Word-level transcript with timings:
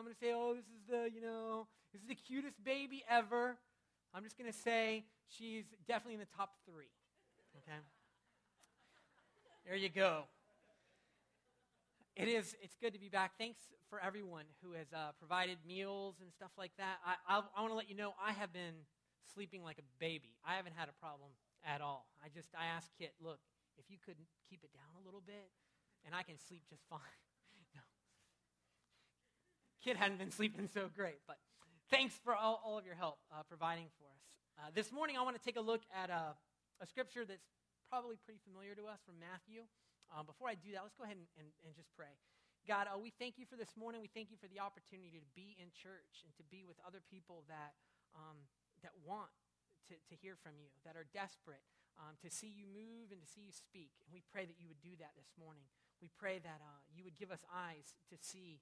I'm 0.00 0.06
going 0.06 0.16
to 0.16 0.24
say, 0.24 0.32
oh, 0.32 0.56
this 0.56 0.64
is 0.64 0.80
the, 0.88 1.12
you 1.12 1.20
know, 1.20 1.68
this 1.92 2.00
is 2.00 2.08
the 2.08 2.14
cutest 2.16 2.56
baby 2.64 3.04
ever. 3.04 3.58
I'm 4.14 4.24
just 4.24 4.38
going 4.38 4.50
to 4.50 4.56
say 4.56 5.04
she's 5.28 5.64
definitely 5.86 6.14
in 6.14 6.20
the 6.24 6.32
top 6.34 6.56
three. 6.64 6.88
Okay? 7.60 7.76
there 9.68 9.76
you 9.76 9.90
go. 9.90 10.24
It 12.16 12.28
is, 12.28 12.56
it's 12.62 12.80
good 12.80 12.94
to 12.94 12.98
be 12.98 13.10
back. 13.10 13.32
Thanks 13.36 13.60
for 13.90 14.00
everyone 14.00 14.48
who 14.64 14.72
has 14.72 14.88
uh, 14.96 15.12
provided 15.18 15.58
meals 15.68 16.16
and 16.22 16.32
stuff 16.32 16.56
like 16.56 16.72
that. 16.78 16.96
I, 17.04 17.20
I, 17.28 17.42
I 17.52 17.60
want 17.60 17.72
to 17.72 17.76
let 17.76 17.90
you 17.90 17.94
know 17.94 18.14
I 18.16 18.32
have 18.32 18.54
been 18.54 18.88
sleeping 19.34 19.62
like 19.62 19.76
a 19.76 19.84
baby. 20.00 20.32
I 20.48 20.56
haven't 20.56 20.76
had 20.80 20.88
a 20.88 20.96
problem 20.96 21.28
at 21.60 21.82
all. 21.82 22.08
I 22.24 22.32
just, 22.32 22.48
I 22.56 22.72
asked 22.74 22.88
Kit, 22.96 23.12
look, 23.20 23.38
if 23.76 23.84
you 23.90 23.98
could 24.00 24.16
keep 24.48 24.64
it 24.64 24.72
down 24.72 24.96
a 24.96 25.04
little 25.04 25.20
bit, 25.20 25.52
and 26.06 26.14
I 26.14 26.22
can 26.22 26.38
sleep 26.40 26.62
just 26.70 26.84
fine. 26.88 27.20
Kit 29.80 29.96
hadn't 29.96 30.20
been 30.20 30.28
sleeping 30.28 30.68
so 30.68 30.92
great, 30.92 31.24
but 31.24 31.40
thanks 31.88 32.12
for 32.20 32.36
all, 32.36 32.60
all 32.60 32.76
of 32.76 32.84
your 32.84 33.00
help 33.00 33.16
uh, 33.32 33.40
providing 33.48 33.88
for 33.96 34.04
us. 34.12 34.24
Uh, 34.60 34.68
this 34.76 34.92
morning, 34.92 35.16
I 35.16 35.24
want 35.24 35.40
to 35.40 35.44
take 35.44 35.56
a 35.56 35.64
look 35.64 35.80
at 35.88 36.12
a, 36.12 36.36
a, 36.84 36.86
scripture 36.86 37.24
that's 37.24 37.48
probably 37.88 38.20
pretty 38.20 38.44
familiar 38.44 38.76
to 38.76 38.84
us 38.92 39.00
from 39.08 39.16
Matthew. 39.16 39.64
Um, 40.12 40.28
before 40.28 40.52
I 40.52 40.60
do 40.60 40.76
that, 40.76 40.84
let's 40.84 41.00
go 41.00 41.08
ahead 41.08 41.16
and, 41.16 41.24
and, 41.40 41.48
and 41.64 41.72
just 41.72 41.88
pray. 41.96 42.12
God, 42.68 42.92
uh, 42.92 43.00
we 43.00 43.08
thank 43.16 43.40
you 43.40 43.48
for 43.48 43.56
this 43.56 43.72
morning. 43.72 44.04
We 44.04 44.12
thank 44.12 44.28
you 44.28 44.36
for 44.36 44.52
the 44.52 44.60
opportunity 44.60 45.16
to 45.16 45.24
be 45.32 45.56
in 45.56 45.72
church 45.72 46.28
and 46.28 46.32
to 46.36 46.44
be 46.52 46.60
with 46.68 46.76
other 46.84 47.00
people 47.08 47.48
that, 47.48 47.72
um, 48.12 48.36
that 48.84 48.92
want 49.00 49.32
to, 49.88 49.96
to 49.96 50.14
hear 50.20 50.36
from 50.36 50.60
you, 50.60 50.68
that 50.84 50.92
are 50.92 51.08
desperate 51.08 51.64
um, 51.96 52.20
to 52.20 52.28
see 52.28 52.52
you 52.52 52.68
move 52.68 53.16
and 53.16 53.24
to 53.24 53.28
see 53.32 53.48
you 53.48 53.54
speak. 53.56 53.96
And 54.04 54.12
we 54.12 54.20
pray 54.28 54.44
that 54.44 54.60
you 54.60 54.68
would 54.68 54.84
do 54.84 54.92
that 55.00 55.16
this 55.16 55.32
morning. 55.40 55.64
We 56.04 56.12
pray 56.12 56.36
that 56.36 56.60
uh, 56.60 56.84
you 56.92 57.00
would 57.08 57.16
give 57.16 57.32
us 57.32 57.48
eyes 57.48 57.96
to 58.12 58.20
see 58.20 58.60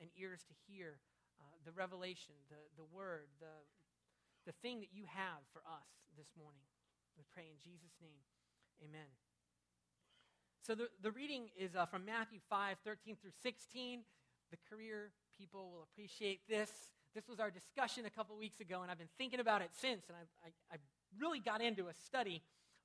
and 0.00 0.10
ears 0.16 0.40
to 0.48 0.54
hear 0.66 0.98
uh, 1.38 1.44
the 1.64 1.72
revelation, 1.72 2.34
the, 2.48 2.60
the 2.76 2.88
word, 2.88 3.28
the, 3.40 3.54
the 4.46 4.56
thing 4.64 4.80
that 4.80 4.92
you 4.92 5.04
have 5.06 5.44
for 5.52 5.60
us 5.68 5.88
this 6.16 6.32
morning. 6.36 6.64
We 7.16 7.24
pray 7.32 7.44
in 7.52 7.60
Jesus' 7.60 7.94
name. 8.00 8.24
Amen. 8.80 9.12
So 10.64 10.74
the, 10.74 10.88
the 11.02 11.10
reading 11.10 11.48
is 11.58 11.76
uh, 11.76 11.86
from 11.86 12.04
Matthew 12.04 12.38
5, 12.48 12.76
13 12.84 13.16
through 13.20 13.36
16. 13.42 14.00
The 14.50 14.58
career 14.68 15.12
people 15.36 15.70
will 15.72 15.84
appreciate 15.84 16.40
this. 16.48 16.70
This 17.14 17.28
was 17.28 17.40
our 17.40 17.50
discussion 17.50 18.06
a 18.06 18.10
couple 18.10 18.36
weeks 18.36 18.60
ago, 18.60 18.82
and 18.82 18.90
I've 18.90 18.98
been 18.98 19.12
thinking 19.18 19.40
about 19.40 19.62
it 19.62 19.70
since, 19.72 20.04
and 20.08 20.16
I, 20.16 20.46
I, 20.46 20.74
I 20.74 20.76
really 21.18 21.40
got 21.40 21.60
into 21.60 21.88
a 21.88 21.94
study 22.06 22.42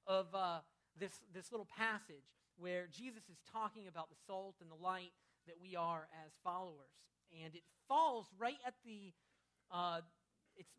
of 0.08 0.28
uh, 0.34 0.60
this, 1.00 1.12
this 1.34 1.52
little 1.52 1.68
passage 1.78 2.26
where 2.58 2.88
Jesus 2.88 3.24
is 3.30 3.38
talking 3.52 3.88
about 3.88 4.10
the 4.10 4.16
salt 4.26 4.56
and 4.62 4.72
the 4.72 4.82
light 4.82 5.12
that 5.48 5.56
we 5.62 5.76
are 5.76 6.08
as 6.26 6.32
followers. 6.44 6.94
And 7.44 7.56
it 7.56 7.64
falls 7.88 8.28
right 8.38 8.58
at 8.66 8.76
the, 8.86 9.14
uh, 9.72 10.02
it's 10.58 10.74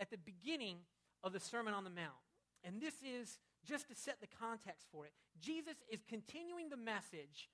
at 0.00 0.10
the 0.10 0.18
beginning 0.18 0.78
of 1.22 1.32
the 1.32 1.40
Sermon 1.40 1.74
on 1.74 1.84
the 1.84 1.90
Mount. 1.90 2.22
And 2.64 2.80
this 2.80 2.94
is 3.02 3.38
just 3.64 3.88
to 3.88 3.94
set 3.94 4.20
the 4.20 4.26
context 4.26 4.86
for 4.90 5.06
it. 5.06 5.12
Jesus 5.40 5.76
is 5.90 6.00
continuing 6.08 6.68
the 6.68 6.76
message, 6.76 7.50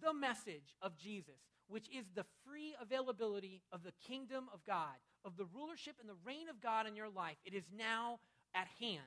the 0.00 0.12
message 0.12 0.76
of 0.82 0.96
Jesus, 0.96 1.40
which 1.68 1.88
is 1.88 2.06
the 2.14 2.24
free 2.46 2.74
availability 2.80 3.62
of 3.72 3.82
the 3.82 3.92
kingdom 4.06 4.48
of 4.52 4.64
God, 4.66 4.96
of 5.24 5.36
the 5.36 5.46
rulership 5.54 5.96
and 6.00 6.08
the 6.08 6.20
reign 6.24 6.48
of 6.48 6.60
God 6.60 6.86
in 6.86 6.96
your 6.96 7.08
life. 7.08 7.36
It 7.44 7.54
is 7.54 7.64
now 7.76 8.20
at 8.54 8.68
hand. 8.80 9.00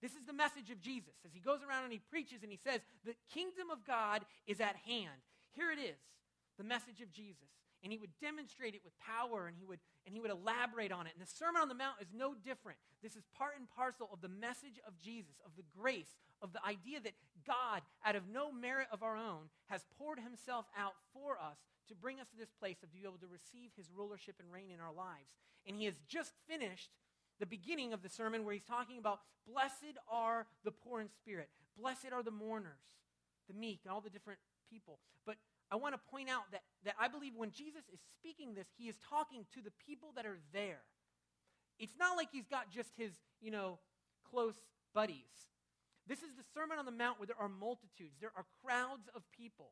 This 0.00 0.12
is 0.12 0.24
the 0.26 0.32
message 0.32 0.70
of 0.70 0.80
Jesus 0.80 1.14
as 1.24 1.32
he 1.32 1.40
goes 1.40 1.58
around 1.68 1.84
and 1.84 1.92
he 1.92 1.98
preaches 1.98 2.42
and 2.42 2.52
he 2.52 2.58
says, 2.62 2.80
The 3.04 3.16
kingdom 3.32 3.70
of 3.70 3.84
God 3.84 4.24
is 4.46 4.60
at 4.60 4.76
hand. 4.86 5.22
Here 5.54 5.70
it 5.70 5.78
is, 5.78 5.98
the 6.56 6.64
message 6.64 7.00
of 7.00 7.12
Jesus. 7.12 7.48
And 7.82 7.92
he 7.92 7.98
would 7.98 8.10
demonstrate 8.20 8.74
it 8.74 8.82
with 8.82 8.98
power 8.98 9.46
and 9.46 9.56
he 9.56 9.64
would, 9.64 9.78
and 10.04 10.12
he 10.12 10.20
would 10.20 10.32
elaborate 10.32 10.90
on 10.90 11.06
it. 11.06 11.12
And 11.14 11.22
the 11.22 11.30
Sermon 11.30 11.62
on 11.62 11.68
the 11.68 11.78
Mount 11.78 12.02
is 12.02 12.08
no 12.12 12.34
different. 12.34 12.78
This 13.02 13.14
is 13.14 13.22
part 13.38 13.54
and 13.56 13.70
parcel 13.70 14.10
of 14.12 14.20
the 14.20 14.28
message 14.28 14.82
of 14.86 14.98
Jesus, 14.98 15.38
of 15.46 15.52
the 15.56 15.62
grace, 15.78 16.18
of 16.42 16.52
the 16.52 16.64
idea 16.66 16.98
that 16.98 17.14
God, 17.46 17.82
out 18.04 18.16
of 18.16 18.28
no 18.28 18.50
merit 18.50 18.88
of 18.90 19.04
our 19.04 19.16
own, 19.16 19.46
has 19.66 19.86
poured 19.96 20.18
himself 20.18 20.66
out 20.76 20.94
for 21.14 21.38
us 21.38 21.58
to 21.86 21.94
bring 21.94 22.18
us 22.18 22.26
to 22.30 22.36
this 22.36 22.50
place 22.50 22.82
of 22.82 22.92
being 22.92 23.04
able 23.04 23.22
to 23.22 23.30
receive 23.30 23.70
his 23.76 23.90
rulership 23.94 24.36
and 24.40 24.52
reign 24.52 24.70
in 24.74 24.80
our 24.80 24.92
lives. 24.92 25.30
And 25.64 25.76
he 25.76 25.84
has 25.84 26.00
just 26.08 26.32
finished 26.48 26.90
the 27.38 27.46
beginning 27.46 27.92
of 27.92 28.02
the 28.02 28.08
sermon 28.08 28.44
where 28.44 28.54
he's 28.54 28.66
talking 28.66 28.98
about 28.98 29.20
blessed 29.46 29.96
are 30.10 30.46
the 30.64 30.72
poor 30.72 31.00
in 31.00 31.08
spirit, 31.08 31.48
blessed 31.78 32.12
are 32.12 32.22
the 32.22 32.30
mourners, 32.30 32.82
the 33.46 33.54
meek, 33.54 33.80
and 33.84 33.92
all 33.92 34.00
the 34.00 34.10
different 34.10 34.40
people. 34.70 34.98
But 35.26 35.36
I 35.70 35.76
want 35.76 35.94
to 35.94 36.00
point 36.10 36.28
out 36.28 36.50
that, 36.52 36.62
that 36.84 36.94
I 37.00 37.08
believe 37.08 37.32
when 37.36 37.50
Jesus 37.50 37.82
is 37.92 38.00
speaking 38.18 38.54
this, 38.54 38.66
he 38.76 38.88
is 38.88 38.96
talking 39.08 39.44
to 39.54 39.60
the 39.60 39.72
people 39.86 40.10
that 40.16 40.26
are 40.26 40.38
there. 40.52 40.80
It's 41.78 41.96
not 41.98 42.16
like 42.16 42.28
he's 42.32 42.46
got 42.46 42.70
just 42.70 42.90
his, 42.96 43.12
you 43.40 43.50
know, 43.50 43.78
close 44.30 44.54
buddies. 44.94 45.48
This 46.06 46.18
is 46.22 46.34
the 46.34 46.44
Sermon 46.54 46.78
on 46.78 46.86
the 46.86 46.92
Mount 46.92 47.18
where 47.18 47.26
there 47.26 47.38
are 47.38 47.48
multitudes, 47.48 48.16
there 48.20 48.32
are 48.36 48.46
crowds 48.64 49.08
of 49.14 49.22
people. 49.36 49.70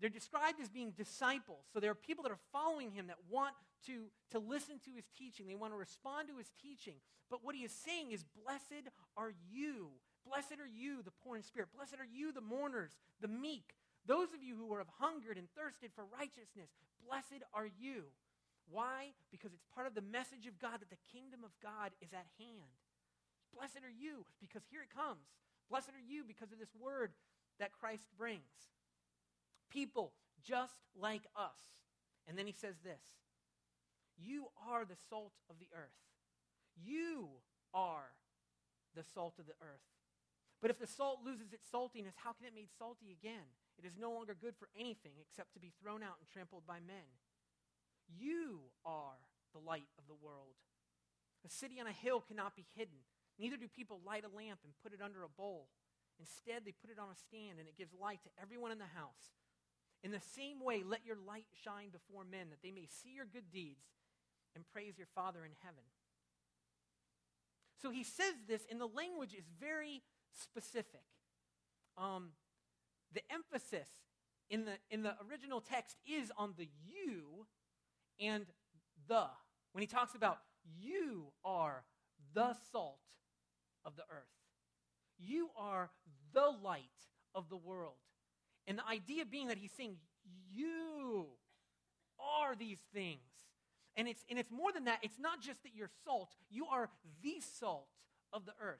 They're 0.00 0.10
described 0.10 0.60
as 0.60 0.68
being 0.68 0.92
disciples. 0.92 1.66
So 1.72 1.80
there 1.80 1.90
are 1.90 1.94
people 1.94 2.22
that 2.22 2.30
are 2.30 2.38
following 2.52 2.92
him 2.92 3.08
that 3.08 3.16
want 3.28 3.54
to, 3.86 4.06
to 4.30 4.38
listen 4.38 4.78
to 4.84 4.90
his 4.94 5.04
teaching. 5.16 5.48
They 5.48 5.56
want 5.56 5.72
to 5.72 5.76
respond 5.76 6.28
to 6.28 6.36
his 6.36 6.50
teaching. 6.62 6.94
But 7.30 7.44
what 7.44 7.54
he 7.54 7.62
is 7.64 7.72
saying 7.72 8.12
is, 8.12 8.24
Blessed 8.44 8.88
are 9.16 9.32
you. 9.50 9.88
Blessed 10.26 10.60
are 10.60 10.68
you, 10.68 11.02
the 11.02 11.10
poor 11.24 11.36
in 11.36 11.42
spirit. 11.42 11.70
Blessed 11.74 11.94
are 11.94 12.06
you, 12.06 12.32
the 12.32 12.40
mourners, 12.40 12.92
the 13.20 13.28
meek. 13.28 13.74
Those 14.08 14.32
of 14.32 14.40
you 14.40 14.56
who 14.56 14.72
have 14.80 14.88
hungered 14.96 15.36
and 15.36 15.52
thirsted 15.52 15.92
for 15.92 16.08
righteousness, 16.08 16.72
blessed 17.04 17.44
are 17.52 17.68
you. 17.68 18.08
Why? 18.72 19.12
Because 19.30 19.52
it's 19.52 19.68
part 19.76 19.86
of 19.86 19.94
the 19.94 20.00
message 20.00 20.48
of 20.48 20.58
God 20.58 20.80
that 20.80 20.88
the 20.88 21.06
kingdom 21.12 21.44
of 21.44 21.52
God 21.60 21.92
is 22.00 22.16
at 22.16 22.32
hand. 22.40 22.72
Blessed 23.52 23.84
are 23.84 23.92
you, 23.92 24.24
because 24.40 24.64
here 24.72 24.80
it 24.80 24.88
comes. 24.88 25.28
Blessed 25.68 25.92
are 25.92 26.08
you 26.08 26.24
because 26.24 26.52
of 26.52 26.58
this 26.58 26.72
word 26.72 27.12
that 27.60 27.76
Christ 27.76 28.08
brings 28.16 28.72
people 29.70 30.12
just 30.42 30.80
like 30.96 31.28
us. 31.36 31.60
And 32.26 32.36
then 32.38 32.46
he 32.46 32.52
says 32.52 32.76
this 32.82 33.04
You 34.16 34.48
are 34.68 34.84
the 34.84 34.96
salt 35.08 35.32
of 35.50 35.56
the 35.58 35.68
earth. 35.76 36.00
You 36.80 37.28
are 37.74 38.16
the 38.94 39.04
salt 39.14 39.34
of 39.38 39.46
the 39.46 39.58
earth. 39.60 39.84
But 40.60 40.70
if 40.70 40.78
the 40.78 40.86
salt 40.86 41.20
loses 41.24 41.52
its 41.52 41.68
saltiness, 41.70 42.16
how 42.16 42.32
can 42.32 42.46
it 42.46 42.54
be 42.54 42.62
made 42.62 42.70
salty 42.78 43.12
again? 43.12 43.52
It 43.78 43.86
is 43.86 43.96
no 43.96 44.10
longer 44.10 44.34
good 44.34 44.56
for 44.58 44.68
anything 44.74 45.12
except 45.22 45.54
to 45.54 45.60
be 45.60 45.72
thrown 45.80 46.02
out 46.02 46.18
and 46.18 46.28
trampled 46.28 46.66
by 46.66 46.82
men. 46.82 47.06
You 48.10 48.74
are 48.84 49.22
the 49.54 49.62
light 49.62 49.88
of 49.98 50.08
the 50.08 50.18
world. 50.18 50.58
A 51.46 51.50
city 51.50 51.78
on 51.80 51.86
a 51.86 51.92
hill 51.92 52.20
cannot 52.20 52.56
be 52.56 52.66
hidden. 52.74 53.06
Neither 53.38 53.56
do 53.56 53.68
people 53.68 54.00
light 54.04 54.24
a 54.26 54.36
lamp 54.36 54.60
and 54.64 54.74
put 54.82 54.92
it 54.92 55.00
under 55.04 55.22
a 55.22 55.30
bowl. 55.30 55.68
Instead, 56.18 56.66
they 56.66 56.74
put 56.74 56.90
it 56.90 56.98
on 56.98 57.14
a 57.14 57.14
stand, 57.14 57.60
and 57.60 57.68
it 57.68 57.78
gives 57.78 57.94
light 57.94 58.18
to 58.24 58.42
everyone 58.42 58.72
in 58.72 58.82
the 58.82 58.98
house. 58.98 59.38
In 60.02 60.10
the 60.10 60.20
same 60.34 60.58
way, 60.58 60.82
let 60.82 61.06
your 61.06 61.16
light 61.16 61.46
shine 61.62 61.90
before 61.90 62.24
men, 62.24 62.50
that 62.50 62.62
they 62.62 62.72
may 62.72 62.86
see 62.86 63.14
your 63.14 63.26
good 63.26 63.50
deeds 63.52 63.86
and 64.56 64.66
praise 64.72 64.98
your 64.98 65.06
Father 65.14 65.44
in 65.44 65.52
heaven. 65.62 65.86
So 67.80 67.90
he 67.90 68.02
says 68.02 68.34
this, 68.48 68.66
and 68.68 68.80
the 68.80 68.90
language 68.90 69.34
is 69.34 69.46
very 69.60 70.02
specific. 70.34 71.06
Um, 71.96 72.30
the 73.12 73.22
emphasis 73.30 73.88
in 74.50 74.64
the, 74.64 74.72
in 74.90 75.02
the 75.02 75.14
original 75.28 75.60
text 75.60 75.96
is 76.06 76.32
on 76.36 76.54
the 76.56 76.68
you 76.86 77.46
and 78.20 78.46
the. 79.08 79.26
When 79.72 79.82
he 79.82 79.86
talks 79.86 80.14
about 80.14 80.38
you 80.78 81.26
are 81.44 81.84
the 82.34 82.54
salt 82.72 83.00
of 83.84 83.96
the 83.96 84.02
earth, 84.02 84.28
you 85.18 85.48
are 85.56 85.90
the 86.32 86.50
light 86.62 86.82
of 87.34 87.48
the 87.48 87.56
world. 87.56 87.94
And 88.66 88.78
the 88.78 88.86
idea 88.86 89.24
being 89.24 89.48
that 89.48 89.58
he's 89.58 89.72
saying, 89.72 89.96
You 90.52 91.26
are 92.20 92.54
these 92.54 92.80
things. 92.92 93.20
And 93.96 94.06
it's, 94.06 94.24
and 94.30 94.38
it's 94.38 94.50
more 94.50 94.72
than 94.72 94.84
that. 94.84 95.00
It's 95.02 95.18
not 95.18 95.40
just 95.40 95.62
that 95.64 95.74
you're 95.74 95.90
salt, 96.04 96.30
you 96.50 96.66
are 96.66 96.88
the 97.22 97.40
salt 97.58 97.88
of 98.32 98.46
the 98.46 98.52
earth. 98.62 98.78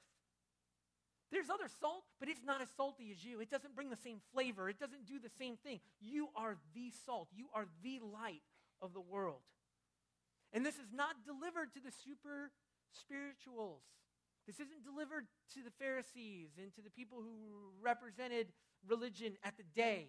There's 1.31 1.51
other 1.51 1.69
salt, 1.81 2.05
but 2.21 2.29
it's 2.29 2.45
not 2.45 2.63
as 2.63 2.69
salty 2.77 3.11
as 3.13 3.23
you. 3.23 3.41
It 3.41 3.51
doesn't 3.51 3.75
bring 3.75 3.91
the 3.91 3.97
same 3.97 4.21
flavor, 4.33 4.69
it 4.69 4.79
doesn't 4.79 5.07
do 5.07 5.19
the 5.19 5.31
same 5.39 5.57
thing. 5.57 5.81
You 6.01 6.29
are 6.35 6.57
the 6.75 6.91
salt, 7.05 7.29
you 7.35 7.49
are 7.55 7.67
the 7.83 8.01
light 8.01 8.43
of 8.81 8.95
the 8.95 9.01
world. 9.01 9.43
And 10.53 10.65
this 10.65 10.77
is 10.77 10.89
not 10.93 11.27
delivered 11.27 11.75
to 11.75 11.81
the 11.81 11.93
super 11.93 12.51
spirituals. 12.93 13.83
This 14.47 14.57
isn't 14.57 14.83
delivered 14.83 15.27
to 15.53 15.63
the 15.63 15.71
Pharisees 15.79 16.57
and 16.57 16.73
to 16.75 16.81
the 16.81 16.89
people 16.89 17.19
who 17.21 17.73
represented 17.83 18.49
religion 18.89 19.37
at 19.45 19.59
the 19.59 19.65
day. 19.75 20.09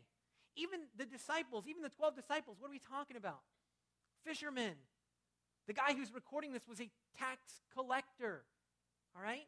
Even 0.56 0.88
the 0.98 1.06
disciples, 1.06 1.66
even 1.68 1.82
the 1.82 1.90
12 1.90 2.16
disciples, 2.16 2.56
what 2.60 2.70
are 2.70 2.72
we 2.72 2.80
talking 2.80 3.18
about? 3.18 3.42
Fishermen. 4.26 4.76
The 5.68 5.74
guy 5.74 5.94
who's 5.94 6.14
recording 6.14 6.54
this 6.54 6.68
was 6.68 6.80
a 6.80 6.90
tax 7.18 7.62
collector. 7.74 8.44
All 9.16 9.22
right? 9.22 9.48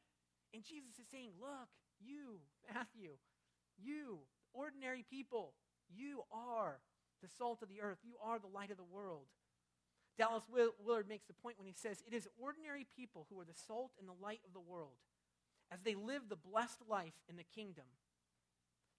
And 0.53 0.63
Jesus 0.63 0.99
is 0.99 1.07
saying, 1.11 1.31
Look, 1.39 1.69
you, 1.99 2.41
Matthew, 2.73 3.17
you, 3.77 4.19
ordinary 4.53 5.05
people, 5.09 5.53
you 5.89 6.23
are 6.31 6.79
the 7.21 7.29
salt 7.37 7.61
of 7.61 7.69
the 7.69 7.81
earth. 7.81 7.99
You 8.03 8.15
are 8.23 8.39
the 8.39 8.47
light 8.47 8.71
of 8.71 8.77
the 8.77 8.83
world. 8.83 9.27
Dallas 10.17 10.43
Willard 10.51 11.07
makes 11.07 11.25
the 11.25 11.33
point 11.33 11.57
when 11.57 11.67
he 11.67 11.73
says, 11.73 12.03
It 12.05 12.13
is 12.13 12.27
ordinary 12.39 12.85
people 12.95 13.27
who 13.29 13.39
are 13.39 13.45
the 13.45 13.57
salt 13.67 13.91
and 13.99 14.07
the 14.07 14.21
light 14.21 14.41
of 14.45 14.53
the 14.53 14.59
world 14.59 14.99
as 15.71 15.81
they 15.81 15.95
live 15.95 16.23
the 16.27 16.35
blessed 16.35 16.81
life 16.89 17.15
in 17.29 17.37
the 17.37 17.47
kingdom. 17.55 17.85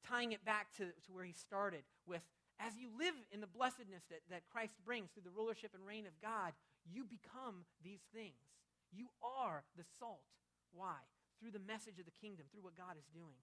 Tying 0.08 0.32
it 0.32 0.44
back 0.44 0.72
to, 0.78 0.87
to 1.06 1.12
where 1.12 1.25
he 1.25 1.32
started 1.32 1.82
with, 2.06 2.22
as 2.58 2.76
you 2.76 2.88
live 2.98 3.14
in 3.31 3.40
the 3.40 3.46
blessedness 3.46 4.02
that, 4.10 4.20
that 4.31 4.48
Christ 4.50 4.75
brings 4.84 5.10
through 5.10 5.22
the 5.25 5.37
rulership 5.37 5.72
and 5.75 5.87
reign 5.87 6.06
of 6.06 6.20
God, 6.20 6.52
you 6.90 7.05
become 7.05 7.66
these 7.84 8.02
things. 8.14 8.34
You 8.90 9.08
are 9.22 9.64
the 9.76 9.84
salt. 9.98 10.25
Why? 10.72 10.96
Through 11.43 11.59
the 11.59 11.67
message 11.67 11.99
of 11.99 12.06
the 12.06 12.15
kingdom, 12.23 12.47
through 12.55 12.62
what 12.62 12.79
God 12.79 12.94
is 12.94 13.11
doing. 13.11 13.35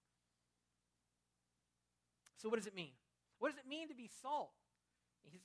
So, 2.40 2.48
what 2.48 2.56
does 2.56 2.68
it 2.68 2.72
mean? 2.72 2.96
What 3.44 3.52
does 3.52 3.60
it 3.60 3.68
mean 3.68 3.92
to 3.92 3.98
be 3.98 4.08
salt? 4.08 4.56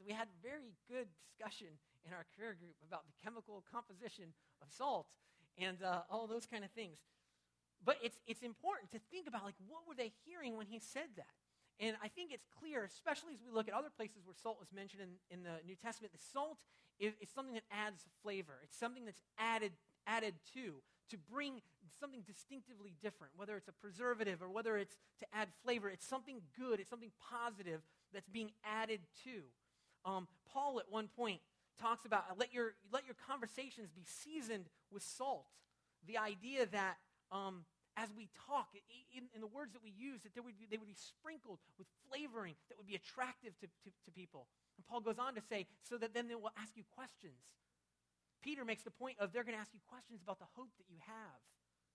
We 0.06 0.14
had 0.14 0.30
very 0.38 0.78
good 0.86 1.10
discussion 1.18 1.74
in 2.06 2.14
our 2.14 2.22
career 2.38 2.54
group 2.54 2.78
about 2.86 3.10
the 3.10 3.14
chemical 3.18 3.66
composition 3.66 4.30
of 4.62 4.70
salt 4.70 5.10
and 5.58 5.82
uh, 5.82 6.06
all 6.06 6.30
those 6.30 6.46
kind 6.46 6.62
of 6.62 6.70
things. 6.70 7.02
But 7.82 7.98
it's, 7.98 8.16
it's 8.30 8.46
important 8.46 8.94
to 8.94 9.00
think 9.10 9.26
about, 9.26 9.42
like, 9.42 9.58
what 9.66 9.82
were 9.82 9.98
they 9.98 10.14
hearing 10.24 10.56
when 10.56 10.70
he 10.70 10.78
said 10.78 11.10
that? 11.18 11.34
And 11.82 11.96
I 11.98 12.06
think 12.06 12.30
it's 12.30 12.46
clear, 12.46 12.86
especially 12.86 13.34
as 13.34 13.42
we 13.42 13.50
look 13.50 13.66
at 13.66 13.74
other 13.74 13.90
places 13.90 14.22
where 14.24 14.38
salt 14.38 14.62
is 14.62 14.70
mentioned 14.70 15.02
in, 15.02 15.18
in 15.34 15.42
the 15.42 15.58
New 15.66 15.74
Testament, 15.74 16.14
the 16.14 16.22
salt 16.22 16.62
is, 17.02 17.12
is 17.20 17.28
something 17.34 17.58
that 17.58 17.66
adds 17.74 18.06
flavor. 18.22 18.62
It's 18.62 18.78
something 18.78 19.04
that's 19.04 19.20
added, 19.38 19.72
added 20.06 20.34
to 20.54 20.80
to 21.10 21.18
bring 21.18 21.60
something 22.00 22.22
distinctively 22.26 22.94
different, 23.02 23.32
whether 23.36 23.56
it's 23.56 23.68
a 23.68 23.72
preservative 23.72 24.42
or 24.42 24.50
whether 24.50 24.76
it's 24.76 24.96
to 25.20 25.26
add 25.32 25.48
flavor. 25.62 25.88
It's 25.88 26.06
something 26.06 26.40
good, 26.58 26.80
it's 26.80 26.90
something 26.90 27.12
positive 27.30 27.80
that's 28.12 28.28
being 28.28 28.50
added 28.64 29.00
to. 29.24 29.42
Um, 30.04 30.28
Paul, 30.52 30.78
at 30.78 30.90
one 30.90 31.08
point, 31.08 31.40
talks 31.80 32.04
about 32.04 32.24
let 32.38 32.52
your, 32.52 32.74
let 32.92 33.04
your 33.06 33.16
conversations 33.26 33.90
be 33.90 34.04
seasoned 34.04 34.66
with 34.92 35.02
salt. 35.02 35.46
The 36.06 36.18
idea 36.18 36.66
that 36.66 36.96
um, 37.32 37.64
as 37.96 38.10
we 38.16 38.28
talk, 38.46 38.68
in, 39.14 39.24
in, 39.34 39.40
the 39.40 39.50
words 39.50 39.72
that 39.72 39.82
we 39.82 39.90
use, 39.94 40.20
that 40.22 40.34
would 40.44 40.58
be, 40.58 40.66
they 40.70 40.76
would 40.76 40.90
be 40.90 40.98
sprinkled 40.98 41.58
with 41.78 41.86
flavoring 42.10 42.54
that 42.68 42.76
would 42.76 42.86
be 42.86 42.94
attractive 42.94 43.54
to, 43.62 43.66
to, 43.66 43.88
to 44.04 44.10
people. 44.10 44.46
And 44.76 44.86
Paul 44.86 45.00
goes 45.00 45.18
on 45.18 45.34
to 45.34 45.42
say, 45.42 45.66
so 45.82 45.96
that 45.98 46.12
then 46.14 46.26
they 46.28 46.34
will 46.34 46.52
ask 46.58 46.76
you 46.76 46.82
questions. 46.94 47.38
Peter 48.42 48.64
makes 48.64 48.82
the 48.82 48.90
point 48.90 49.16
of 49.18 49.32
they're 49.32 49.46
going 49.46 49.56
to 49.56 49.62
ask 49.62 49.72
you 49.72 49.80
questions 49.88 50.20
about 50.20 50.38
the 50.38 50.50
hope 50.58 50.68
that 50.76 50.84
you 50.90 50.98
have. 51.06 51.38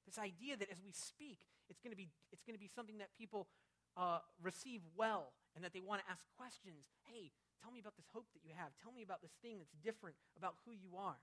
This 0.09 0.17
idea 0.17 0.57
that 0.57 0.73
as 0.73 0.81
we 0.81 0.89
speak, 0.89 1.37
it's 1.69 1.77
going 1.85 1.93
to 1.93 2.01
be, 2.01 2.09
it's 2.33 2.41
going 2.41 2.57
to 2.57 2.59
be 2.59 2.65
something 2.65 2.97
that 2.97 3.13
people 3.13 3.45
uh, 3.93 4.25
receive 4.41 4.81
well 4.97 5.37
and 5.53 5.61
that 5.61 5.69
they 5.69 5.85
want 5.85 6.01
to 6.01 6.07
ask 6.09 6.25
questions. 6.33 6.89
Hey, 7.05 7.29
tell 7.61 7.69
me 7.69 7.77
about 7.77 7.93
this 7.93 8.09
hope 8.09 8.25
that 8.33 8.41
you 8.41 8.57
have. 8.57 8.73
Tell 8.81 8.89
me 8.89 9.05
about 9.05 9.21
this 9.21 9.37
thing 9.45 9.61
that's 9.61 9.77
different 9.85 10.17
about 10.33 10.57
who 10.65 10.73
you 10.73 10.97
are. 10.97 11.21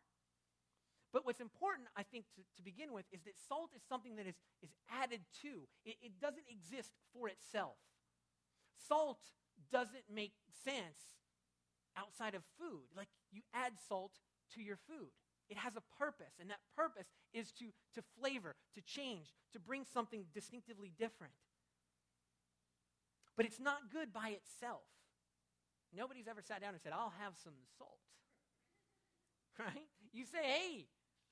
But 1.10 1.26
what's 1.26 1.42
important, 1.42 1.90
I 1.98 2.06
think, 2.06 2.30
to, 2.38 2.46
to 2.46 2.62
begin 2.62 2.94
with, 2.94 3.10
is 3.10 3.26
that 3.26 3.34
salt 3.34 3.74
is 3.74 3.82
something 3.82 4.14
that 4.22 4.26
is, 4.30 4.38
is 4.62 4.70
added 4.86 5.26
to. 5.42 5.66
It, 5.82 5.98
it 5.98 6.22
doesn't 6.22 6.46
exist 6.46 6.94
for 7.10 7.26
itself. 7.26 7.74
Salt 8.86 9.34
doesn't 9.74 10.06
make 10.06 10.38
sense 10.62 11.18
outside 11.98 12.38
of 12.38 12.46
food. 12.54 12.86
Like 12.94 13.10
you 13.34 13.42
add 13.50 13.82
salt 13.82 14.14
to 14.54 14.62
your 14.62 14.78
food. 14.86 15.10
It 15.48 15.56
has 15.58 15.76
a 15.76 15.82
purpose, 15.98 16.34
and 16.40 16.50
that 16.50 16.58
purpose 16.74 17.06
is 17.32 17.52
to, 17.52 17.66
to 17.94 18.02
flavor, 18.18 18.56
to 18.74 18.80
change, 18.82 19.34
to 19.52 19.60
bring 19.60 19.84
something 19.84 20.24
distinctively 20.34 20.92
different. 20.98 21.34
But 23.36 23.46
it's 23.46 23.60
not 23.60 23.92
good 23.92 24.12
by 24.12 24.30
itself. 24.30 24.88
Nobody's 25.94 26.26
ever 26.26 26.42
sat 26.42 26.60
down 26.60 26.74
and 26.74 26.82
said, 26.82 26.92
I'll 26.92 27.14
have 27.20 27.34
some 27.42 27.54
salt. 27.78 27.98
Right? 29.58 29.88
You 30.12 30.26
say, 30.26 30.44
hey, 30.44 30.84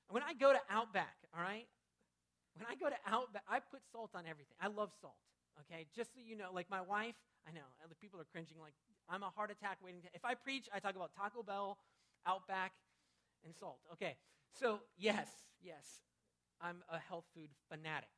when 0.09 0.23
I 0.23 0.33
go 0.33 0.51
to 0.51 0.59
Outback, 0.69 1.13
all 1.29 1.43
right? 1.43 1.67
When 2.57 2.65
I 2.65 2.73
go 2.73 2.89
to 2.89 2.97
Outback, 3.05 3.43
I 3.47 3.59
put 3.59 3.81
salt 3.91 4.11
on 4.15 4.23
everything. 4.25 4.57
I 4.59 4.65
love 4.65 4.89
salt, 4.99 5.21
okay? 5.61 5.85
Just 5.95 6.13
so 6.15 6.21
you 6.25 6.35
know, 6.35 6.49
like 6.51 6.65
my 6.69 6.81
wife, 6.81 7.13
I 7.47 7.51
know, 7.51 7.61
other 7.83 7.93
people 8.01 8.19
are 8.19 8.25
cringing, 8.31 8.57
like, 8.59 8.73
I'm 9.09 9.21
a 9.21 9.29
heart 9.29 9.51
attack 9.51 9.77
waiting. 9.83 10.01
To, 10.01 10.07
if 10.13 10.25
I 10.25 10.33
preach, 10.33 10.65
I 10.73 10.79
talk 10.79 10.95
about 10.95 11.11
Taco 11.13 11.43
Bell, 11.43 11.77
Outback, 12.25 12.71
and 13.45 13.55
salt. 13.55 13.79
Okay, 13.93 14.15
so 14.59 14.79
yes, 14.97 15.27
yes, 15.61 15.85
I'm 16.61 16.83
a 16.91 16.99
health 16.99 17.25
food 17.33 17.49
fanatic. 17.69 18.09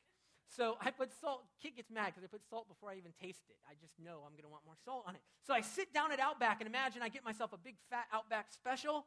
So 0.56 0.78
I 0.82 0.92
put 0.92 1.12
salt. 1.14 1.44
Kit 1.62 1.76
gets 1.76 1.92
mad 1.92 2.08
because 2.08 2.24
I 2.24 2.28
put 2.28 2.42
salt 2.50 2.68
before 2.68 2.90
I 2.90 2.96
even 2.96 3.12
taste 3.22 3.44
it. 3.50 3.58
I 3.70 3.74
just 3.80 4.00
know 4.00 4.24
I'm 4.26 4.34
going 4.34 4.48
to 4.48 4.50
want 4.50 4.66
more 4.66 4.80
salt 4.86 5.04
on 5.08 5.16
it. 5.16 5.22
So 5.46 5.54
I 5.54 5.62
sit 5.62 5.94
down 5.94 6.12
at 6.12 6.20
Outback 6.20 6.62
and 6.62 6.68
imagine 6.68 7.02
I 7.02 7.10
get 7.10 7.24
myself 7.24 7.54
a 7.54 7.58
big 7.58 7.76
fat 7.90 8.06
Outback 8.14 8.48
special. 8.52 9.06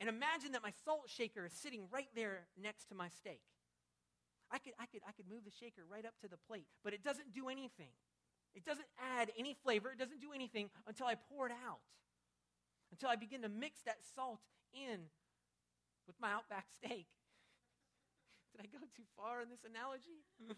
And 0.00 0.08
imagine 0.08 0.52
that 0.52 0.62
my 0.62 0.72
salt 0.84 1.08
shaker 1.08 1.46
is 1.46 1.52
sitting 1.52 1.86
right 1.90 2.08
there 2.14 2.48
next 2.60 2.86
to 2.86 2.94
my 2.94 3.08
steak. 3.08 3.40
I 4.50 4.58
could, 4.58 4.74
I, 4.78 4.86
could, 4.86 5.00
I 5.08 5.12
could 5.12 5.24
move 5.30 5.44
the 5.44 5.50
shaker 5.50 5.82
right 5.88 6.04
up 6.04 6.12
to 6.20 6.28
the 6.28 6.36
plate, 6.36 6.66
but 6.84 6.92
it 6.92 7.02
doesn't 7.02 7.32
do 7.32 7.48
anything. 7.48 7.94
It 8.54 8.66
doesn't 8.66 8.86
add 9.16 9.30
any 9.38 9.56
flavor. 9.64 9.90
It 9.90 9.98
doesn't 9.98 10.20
do 10.20 10.32
anything 10.34 10.68
until 10.86 11.06
I 11.06 11.14
pour 11.14 11.46
it 11.46 11.52
out, 11.64 11.80
until 12.90 13.08
I 13.08 13.16
begin 13.16 13.40
to 13.42 13.48
mix 13.48 13.80
that 13.86 13.98
salt 14.14 14.40
in 14.74 15.08
with 16.06 16.16
my 16.20 16.32
Outback 16.32 16.66
steak. 16.74 17.06
Did 18.52 18.60
I 18.60 18.68
go 18.68 18.78
too 18.96 19.06
far 19.16 19.40
in 19.40 19.48
this 19.48 19.64
analogy? 19.64 20.24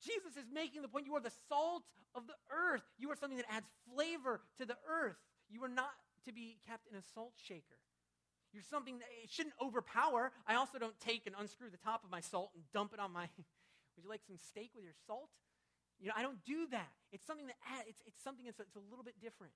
Jesus 0.00 0.36
is 0.36 0.48
making 0.52 0.82
the 0.82 0.88
point 0.88 1.06
you 1.06 1.14
are 1.14 1.20
the 1.20 1.34
salt 1.48 1.84
of 2.14 2.26
the 2.26 2.36
earth. 2.48 2.82
You 2.98 3.10
are 3.10 3.16
something 3.16 3.36
that 3.36 3.46
adds 3.50 3.66
flavor 3.92 4.40
to 4.58 4.64
the 4.64 4.76
earth. 4.88 5.20
You 5.50 5.62
are 5.64 5.68
not 5.68 5.92
to 6.24 6.32
be 6.32 6.58
kept 6.66 6.88
in 6.90 6.96
a 6.96 7.02
salt 7.14 7.34
shaker. 7.36 7.76
You're 8.52 8.66
something 8.66 8.98
that 8.98 9.08
it 9.22 9.30
shouldn't 9.30 9.54
overpower. 9.62 10.32
I 10.46 10.56
also 10.56 10.78
don't 10.78 10.98
take 10.98 11.26
and 11.26 11.36
unscrew 11.38 11.70
the 11.70 11.78
top 11.78 12.02
of 12.02 12.10
my 12.10 12.20
salt 12.20 12.50
and 12.54 12.64
dump 12.72 12.92
it 12.92 12.98
on 12.98 13.12
my. 13.12 13.28
Would 13.96 14.04
you 14.04 14.10
like 14.10 14.22
some 14.26 14.38
steak 14.38 14.72
with 14.74 14.84
your 14.84 14.96
salt? 15.06 15.30
You 16.00 16.08
know, 16.08 16.14
I 16.16 16.22
don't 16.22 16.42
do 16.44 16.66
that. 16.72 16.88
It's 17.12 17.26
something 17.26 17.46
that 17.46 17.56
add, 17.76 17.84
it's, 17.86 18.02
it's 18.06 18.22
something 18.24 18.46
that's 18.46 18.58
it's 18.58 18.76
a 18.76 18.86
little 18.90 19.04
bit 19.04 19.20
different. 19.20 19.52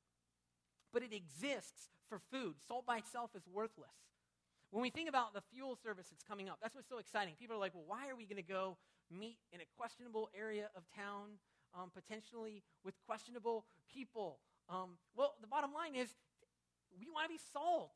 But 0.93 1.03
it 1.03 1.13
exists 1.13 1.91
for 2.09 2.21
food. 2.31 2.55
Salt 2.69 2.87
by 2.87 2.99
itself 2.99 3.31
is 3.35 3.43
worthless. 3.51 3.97
When 4.75 4.83
we 4.83 4.91
think 4.91 5.09
about 5.09 5.31
the 5.39 5.43
fuel 5.55 5.79
service 5.79 6.11
that's 6.11 6.27
coming 6.27 6.51
up, 6.51 6.59
that's 6.61 6.75
what's 6.75 6.91
so 6.91 6.99
exciting. 6.99 7.39
People 7.39 7.55
are 7.55 7.63
like, 7.63 7.79
well, 7.79 7.87
why 7.87 8.11
are 8.11 8.19
we 8.19 8.27
going 8.27 8.43
to 8.43 8.51
go 8.59 8.77
meet 9.07 9.39
in 9.55 9.63
a 9.63 9.69
questionable 9.79 10.35
area 10.35 10.67
of 10.75 10.83
town, 10.91 11.39
um, 11.79 11.95
potentially 11.95 12.65
with 12.83 12.99
questionable 13.07 13.67
people? 13.87 14.43
Um, 14.67 14.99
well, 15.15 15.39
the 15.39 15.47
bottom 15.47 15.71
line 15.71 15.95
is 15.95 16.11
we 16.99 17.07
want 17.07 17.23
to 17.23 17.31
be 17.31 17.39
salt. 17.39 17.95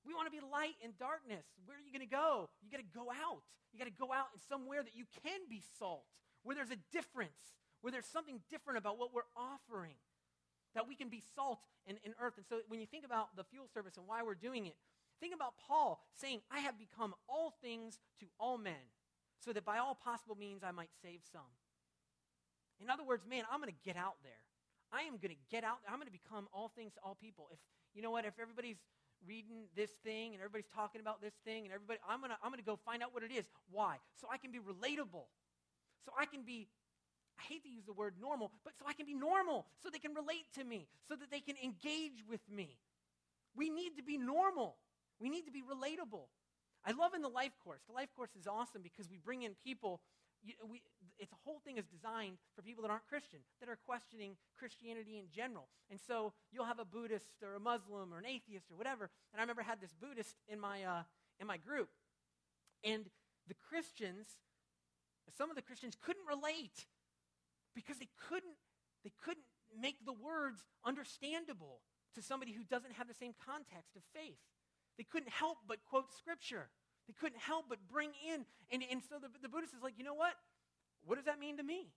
We 0.00 0.16
want 0.16 0.24
to 0.24 0.30
be 0.32 0.40
light 0.40 0.80
in 0.80 0.96
darkness. 0.96 1.44
Where 1.68 1.76
are 1.76 1.84
you 1.84 1.92
going 1.92 2.08
to 2.08 2.08
go? 2.08 2.48
You 2.64 2.72
got 2.72 2.80
to 2.80 2.88
go 2.88 3.12
out. 3.12 3.44
You 3.68 3.76
got 3.76 3.84
to 3.84 3.92
go 3.92 4.16
out 4.16 4.32
in 4.32 4.40
somewhere 4.48 4.80
that 4.80 4.96
you 4.96 5.04
can 5.20 5.44
be 5.44 5.60
salt, 5.76 6.08
where 6.40 6.56
there's 6.56 6.72
a 6.72 6.80
difference, 6.88 7.60
where 7.84 7.92
there's 7.92 8.08
something 8.08 8.40
different 8.48 8.80
about 8.80 8.96
what 8.96 9.12
we're 9.12 9.28
offering, 9.36 10.00
that 10.72 10.88
we 10.88 10.96
can 10.96 11.12
be 11.12 11.20
salt 11.20 11.60
in, 11.84 12.00
in 12.00 12.16
earth. 12.16 12.40
And 12.40 12.48
so 12.48 12.64
when 12.72 12.80
you 12.80 12.88
think 12.88 13.04
about 13.04 13.36
the 13.36 13.44
fuel 13.44 13.68
service 13.68 14.00
and 14.00 14.08
why 14.08 14.24
we're 14.24 14.40
doing 14.40 14.64
it, 14.64 14.80
Think 15.22 15.34
about 15.34 15.54
Paul 15.68 16.02
saying, 16.18 16.40
I 16.50 16.58
have 16.66 16.74
become 16.76 17.14
all 17.28 17.54
things 17.62 18.00
to 18.18 18.26
all 18.40 18.58
men, 18.58 18.90
so 19.38 19.52
that 19.52 19.64
by 19.64 19.78
all 19.78 19.94
possible 19.94 20.34
means 20.34 20.64
I 20.66 20.72
might 20.72 20.90
save 21.00 21.20
some. 21.30 21.46
In 22.82 22.90
other 22.90 23.04
words, 23.04 23.22
man, 23.24 23.44
I'm 23.46 23.60
going 23.60 23.70
to 23.70 23.84
get 23.86 23.96
out 23.96 24.18
there. 24.24 24.42
I 24.90 25.02
am 25.02 25.22
going 25.22 25.30
to 25.30 25.42
get 25.48 25.62
out 25.62 25.78
there. 25.86 25.94
I'm 25.94 26.02
going 26.02 26.10
to 26.10 26.18
become 26.18 26.48
all 26.52 26.72
things 26.74 26.94
to 26.94 27.00
all 27.04 27.14
people. 27.14 27.46
If, 27.52 27.60
you 27.94 28.02
know 28.02 28.10
what, 28.10 28.24
if 28.24 28.34
everybody's 28.42 28.82
reading 29.24 29.70
this 29.76 29.90
thing 30.02 30.34
and 30.34 30.42
everybody's 30.42 30.66
talking 30.74 31.00
about 31.00 31.22
this 31.22 31.34
thing 31.44 31.64
and 31.64 31.72
everybody, 31.72 32.00
I'm 32.02 32.18
going 32.18 32.34
to 32.34 32.36
I'm 32.42 32.50
going 32.50 32.58
to 32.58 32.66
go 32.66 32.74
find 32.74 33.00
out 33.00 33.14
what 33.14 33.22
it 33.22 33.30
is. 33.30 33.46
Why? 33.70 34.02
So 34.20 34.26
I 34.26 34.38
can 34.38 34.50
be 34.50 34.58
relatable. 34.58 35.30
So 36.02 36.10
I 36.18 36.26
can 36.26 36.42
be 36.42 36.66
I 37.38 37.42
hate 37.46 37.62
to 37.62 37.70
use 37.70 37.84
the 37.86 37.92
word 37.94 38.14
normal, 38.20 38.50
but 38.64 38.74
so 38.76 38.84
I 38.88 38.92
can 38.92 39.06
be 39.06 39.14
normal, 39.14 39.66
so 39.82 39.88
they 39.88 39.98
can 39.98 40.14
relate 40.14 40.50
to 40.58 40.64
me, 40.64 40.88
so 41.08 41.14
that 41.14 41.30
they 41.30 41.40
can 41.40 41.54
engage 41.62 42.26
with 42.28 42.42
me. 42.50 42.76
We 43.54 43.70
need 43.70 43.96
to 43.96 44.02
be 44.02 44.18
normal. 44.18 44.76
We 45.22 45.30
need 45.30 45.46
to 45.46 45.52
be 45.52 45.62
relatable. 45.62 46.26
I 46.84 46.90
love 46.90 47.14
in 47.14 47.22
the 47.22 47.28
life 47.28 47.52
course. 47.62 47.80
The 47.86 47.94
life 47.94 48.08
course 48.16 48.34
is 48.34 48.48
awesome 48.48 48.82
because 48.82 49.08
we 49.08 49.18
bring 49.18 49.42
in 49.42 49.54
people. 49.62 50.00
You, 50.42 50.54
we, 50.68 50.82
it's 51.20 51.30
a 51.30 51.38
whole 51.44 51.60
thing 51.64 51.78
is 51.78 51.86
designed 51.86 52.38
for 52.56 52.62
people 52.62 52.82
that 52.82 52.90
aren't 52.90 53.06
Christian, 53.06 53.38
that 53.60 53.68
are 53.68 53.78
questioning 53.86 54.34
Christianity 54.58 55.20
in 55.20 55.26
general. 55.30 55.68
And 55.90 56.00
so 56.00 56.32
you'll 56.50 56.66
have 56.66 56.80
a 56.80 56.84
Buddhist 56.84 57.38
or 57.40 57.54
a 57.54 57.60
Muslim 57.60 58.12
or 58.12 58.18
an 58.18 58.26
atheist 58.26 58.66
or 58.72 58.76
whatever. 58.76 59.10
And 59.32 59.38
I 59.38 59.42
remember 59.42 59.62
I 59.62 59.70
had 59.70 59.80
this 59.80 59.94
Buddhist 59.94 60.34
in 60.48 60.58
my 60.58 60.82
uh, 60.82 61.02
in 61.38 61.46
my 61.46 61.56
group, 61.56 61.88
and 62.82 63.06
the 63.46 63.54
Christians, 63.54 64.26
some 65.36 65.50
of 65.50 65.56
the 65.56 65.62
Christians 65.62 65.96
couldn't 66.00 66.26
relate 66.28 66.86
because 67.74 67.98
they 67.98 68.08
couldn't 68.28 68.58
they 69.04 69.12
couldn't 69.22 69.46
make 69.78 70.04
the 70.04 70.12
words 70.12 70.64
understandable 70.84 71.80
to 72.14 72.22
somebody 72.22 72.52
who 72.52 72.62
doesn't 72.64 72.92
have 72.92 73.08
the 73.08 73.14
same 73.14 73.32
context 73.46 73.96
of 73.96 74.02
faith. 74.12 74.42
They 74.98 75.04
couldn't 75.04 75.30
help 75.30 75.58
but 75.66 75.78
quote 75.88 76.12
scripture. 76.12 76.68
They 77.06 77.14
couldn't 77.14 77.40
help 77.40 77.66
but 77.68 77.78
bring 77.90 78.10
in. 78.28 78.44
And, 78.70 78.82
and 78.90 79.02
so 79.02 79.16
the, 79.18 79.28
the 79.42 79.48
Buddhist 79.48 79.74
is 79.74 79.82
like, 79.82 79.94
you 79.96 80.04
know 80.04 80.14
what? 80.14 80.34
What 81.04 81.16
does 81.16 81.24
that 81.26 81.40
mean 81.40 81.56
to 81.56 81.62
me? 81.62 81.90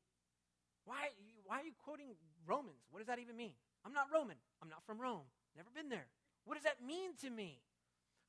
Why, 0.85 1.09
why 1.45 1.61
are 1.61 1.65
you 1.65 1.73
quoting 1.83 2.15
Romans? 2.45 2.81
What 2.89 2.99
does 2.99 3.07
that 3.07 3.19
even 3.19 3.35
mean? 3.37 3.53
I'm 3.85 3.93
not 3.93 4.07
Roman. 4.13 4.37
I'm 4.61 4.69
not 4.69 4.85
from 4.85 4.99
Rome. 4.99 5.29
Never 5.55 5.69
been 5.75 5.89
there. 5.89 6.07
What 6.45 6.55
does 6.55 6.63
that 6.63 6.85
mean 6.85 7.15
to 7.21 7.29
me? 7.29 7.61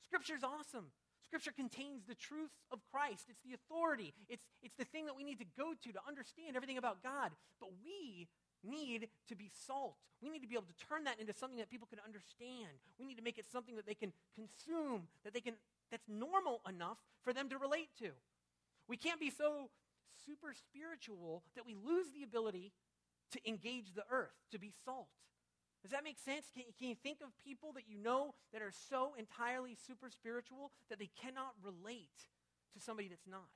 Scripture's 0.03 0.43
awesome. 0.43 0.89
Scripture 1.23 1.51
contains 1.51 2.05
the 2.07 2.15
truths 2.15 2.63
of 2.71 2.79
Christ. 2.91 3.25
It's 3.29 3.41
the 3.43 3.53
authority. 3.53 4.13
It's, 4.29 4.45
it's 4.61 4.77
the 4.77 4.85
thing 4.85 5.05
that 5.05 5.15
we 5.15 5.23
need 5.23 5.39
to 5.39 5.49
go 5.57 5.73
to 5.73 5.91
to 5.91 5.99
understand 6.07 6.55
everything 6.55 6.77
about 6.77 7.03
God. 7.03 7.31
But 7.59 7.69
we 7.83 8.27
need 8.63 9.09
to 9.27 9.35
be 9.35 9.49
salt. 9.67 9.95
We 10.21 10.29
need 10.29 10.41
to 10.41 10.47
be 10.47 10.55
able 10.55 10.65
to 10.65 10.85
turn 10.87 11.03
that 11.03 11.19
into 11.19 11.33
something 11.33 11.59
that 11.59 11.69
people 11.69 11.87
can 11.87 11.99
understand. 12.03 12.73
We 12.99 13.05
need 13.05 13.17
to 13.17 13.23
make 13.23 13.37
it 13.37 13.45
something 13.51 13.75
that 13.75 13.85
they 13.85 13.93
can 13.93 14.13
consume, 14.35 15.07
that 15.23 15.33
they 15.33 15.41
can 15.41 15.53
that's 15.91 16.07
normal 16.07 16.61
enough 16.67 16.97
for 17.21 17.33
them 17.33 17.49
to 17.49 17.57
relate 17.57 17.89
to. 17.99 18.11
We 18.87 18.97
can't 18.97 19.19
be 19.19 19.29
so 19.29 19.69
super 20.25 20.53
spiritual 20.53 21.43
that 21.55 21.65
we 21.65 21.75
lose 21.75 22.07
the 22.11 22.23
ability 22.23 22.73
to 23.31 23.39
engage 23.47 23.93
the 23.93 24.03
earth, 24.09 24.35
to 24.51 24.59
be 24.59 24.71
salt. 24.85 25.07
Does 25.81 25.91
that 25.91 26.03
make 26.03 26.17
sense? 26.17 26.47
Can, 26.53 26.63
can, 26.77 26.89
you 26.89 26.95
think 26.95 27.19
of 27.21 27.29
people 27.43 27.71
that 27.73 27.83
you 27.87 27.97
know 27.97 28.33
that 28.51 28.61
are 28.61 28.71
so 28.89 29.13
entirely 29.17 29.75
super 29.75 30.09
spiritual 30.09 30.71
that 30.89 30.99
they 30.99 31.09
cannot 31.21 31.53
relate 31.63 32.27
to 32.73 32.79
somebody 32.79 33.07
that's 33.07 33.27
not? 33.27 33.47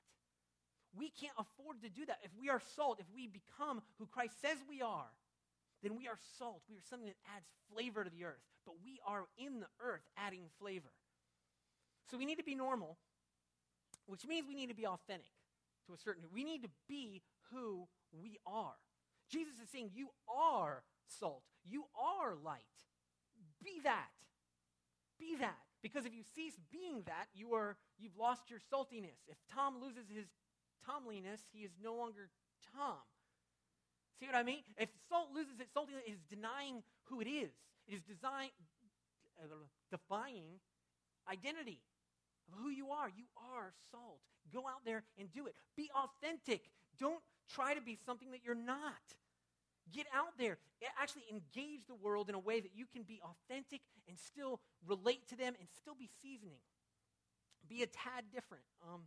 We 0.96 1.10
can't 1.10 1.34
afford 1.38 1.82
to 1.82 1.88
do 1.88 2.04
that. 2.06 2.18
If 2.22 2.30
we 2.38 2.50
are 2.50 2.60
salt, 2.76 3.00
if 3.00 3.06
we 3.14 3.26
become 3.26 3.82
who 3.98 4.06
Christ 4.06 4.40
says 4.40 4.58
we 4.68 4.82
are, 4.82 5.10
then 5.82 5.96
we 5.96 6.06
are 6.06 6.18
salt. 6.38 6.62
We 6.68 6.76
are 6.76 6.84
something 6.88 7.08
that 7.08 7.16
adds 7.36 7.46
flavor 7.72 8.04
to 8.04 8.10
the 8.10 8.24
earth. 8.24 8.44
But 8.64 8.74
we 8.84 9.00
are 9.06 9.24
in 9.38 9.60
the 9.60 9.66
earth 9.80 10.02
adding 10.16 10.44
flavor. 10.60 10.92
So 12.10 12.18
we 12.18 12.26
need 12.26 12.38
to 12.38 12.44
be 12.44 12.54
normal, 12.54 12.98
which 14.06 14.26
means 14.26 14.46
we 14.46 14.54
need 14.54 14.68
to 14.68 14.74
be 14.74 14.86
authentic 14.86 15.32
to 15.86 15.94
a 15.94 15.98
certain 15.98 16.24
We 16.32 16.44
need 16.44 16.62
to 16.62 16.70
be 16.88 17.22
who 17.50 17.88
we 18.12 18.38
are. 18.46 18.76
Jesus 19.30 19.54
is 19.62 19.70
saying, 19.70 19.90
You 19.94 20.08
are 20.28 20.82
salt. 21.18 21.42
You 21.64 21.84
are 21.98 22.34
light. 22.34 22.62
Be 23.64 23.80
that. 23.84 24.10
Be 25.18 25.36
that. 25.36 25.58
Because 25.82 26.06
if 26.06 26.14
you 26.14 26.22
cease 26.34 26.54
being 26.70 27.02
that, 27.06 27.26
you 27.34 27.54
are 27.54 27.76
you've 27.98 28.16
lost 28.16 28.50
your 28.50 28.60
saltiness. 28.72 29.18
If 29.26 29.36
Tom 29.52 29.80
loses 29.80 30.04
his 30.08 30.26
Tomliness, 30.86 31.40
he 31.52 31.60
is 31.60 31.72
no 31.82 31.94
longer 31.94 32.30
Tom. 32.74 32.98
See 34.18 34.26
what 34.26 34.36
I 34.36 34.42
mean? 34.42 34.62
If 34.78 34.88
salt 35.08 35.28
loses 35.34 35.58
its 35.58 35.70
saltiness, 35.74 36.06
it 36.06 36.12
is 36.12 36.22
denying 36.30 36.82
who 37.04 37.20
it 37.20 37.26
is. 37.26 37.50
It 37.88 37.94
is 37.94 38.02
design, 38.02 38.50
uh, 39.42 39.46
defying 39.90 40.60
identity 41.30 41.80
of 42.48 42.54
who 42.62 42.70
you 42.70 42.90
are. 42.90 43.08
You 43.08 43.24
are 43.54 43.72
salt. 43.90 44.20
Go 44.52 44.60
out 44.60 44.84
there 44.84 45.02
and 45.18 45.32
do 45.32 45.46
it. 45.46 45.54
Be 45.76 45.90
authentic. 45.94 46.62
Don't 46.98 47.22
try 47.52 47.74
to 47.74 47.80
be 47.80 47.98
something 48.06 48.30
that 48.30 48.40
you're 48.44 48.54
not. 48.54 49.02
Get 49.92 50.06
out 50.14 50.38
there. 50.38 50.58
Actually 51.00 51.24
engage 51.30 51.86
the 51.88 51.94
world 51.94 52.28
in 52.28 52.34
a 52.34 52.38
way 52.38 52.60
that 52.60 52.70
you 52.74 52.86
can 52.86 53.02
be 53.02 53.20
authentic 53.22 53.80
and 54.08 54.16
still 54.18 54.60
relate 54.86 55.28
to 55.28 55.36
them 55.36 55.54
and 55.58 55.68
still 55.80 55.94
be 55.98 56.08
seasoning. 56.22 56.62
Be 57.68 57.82
a 57.82 57.86
tad 57.86 58.30
different. 58.32 58.64
Um, 58.86 59.02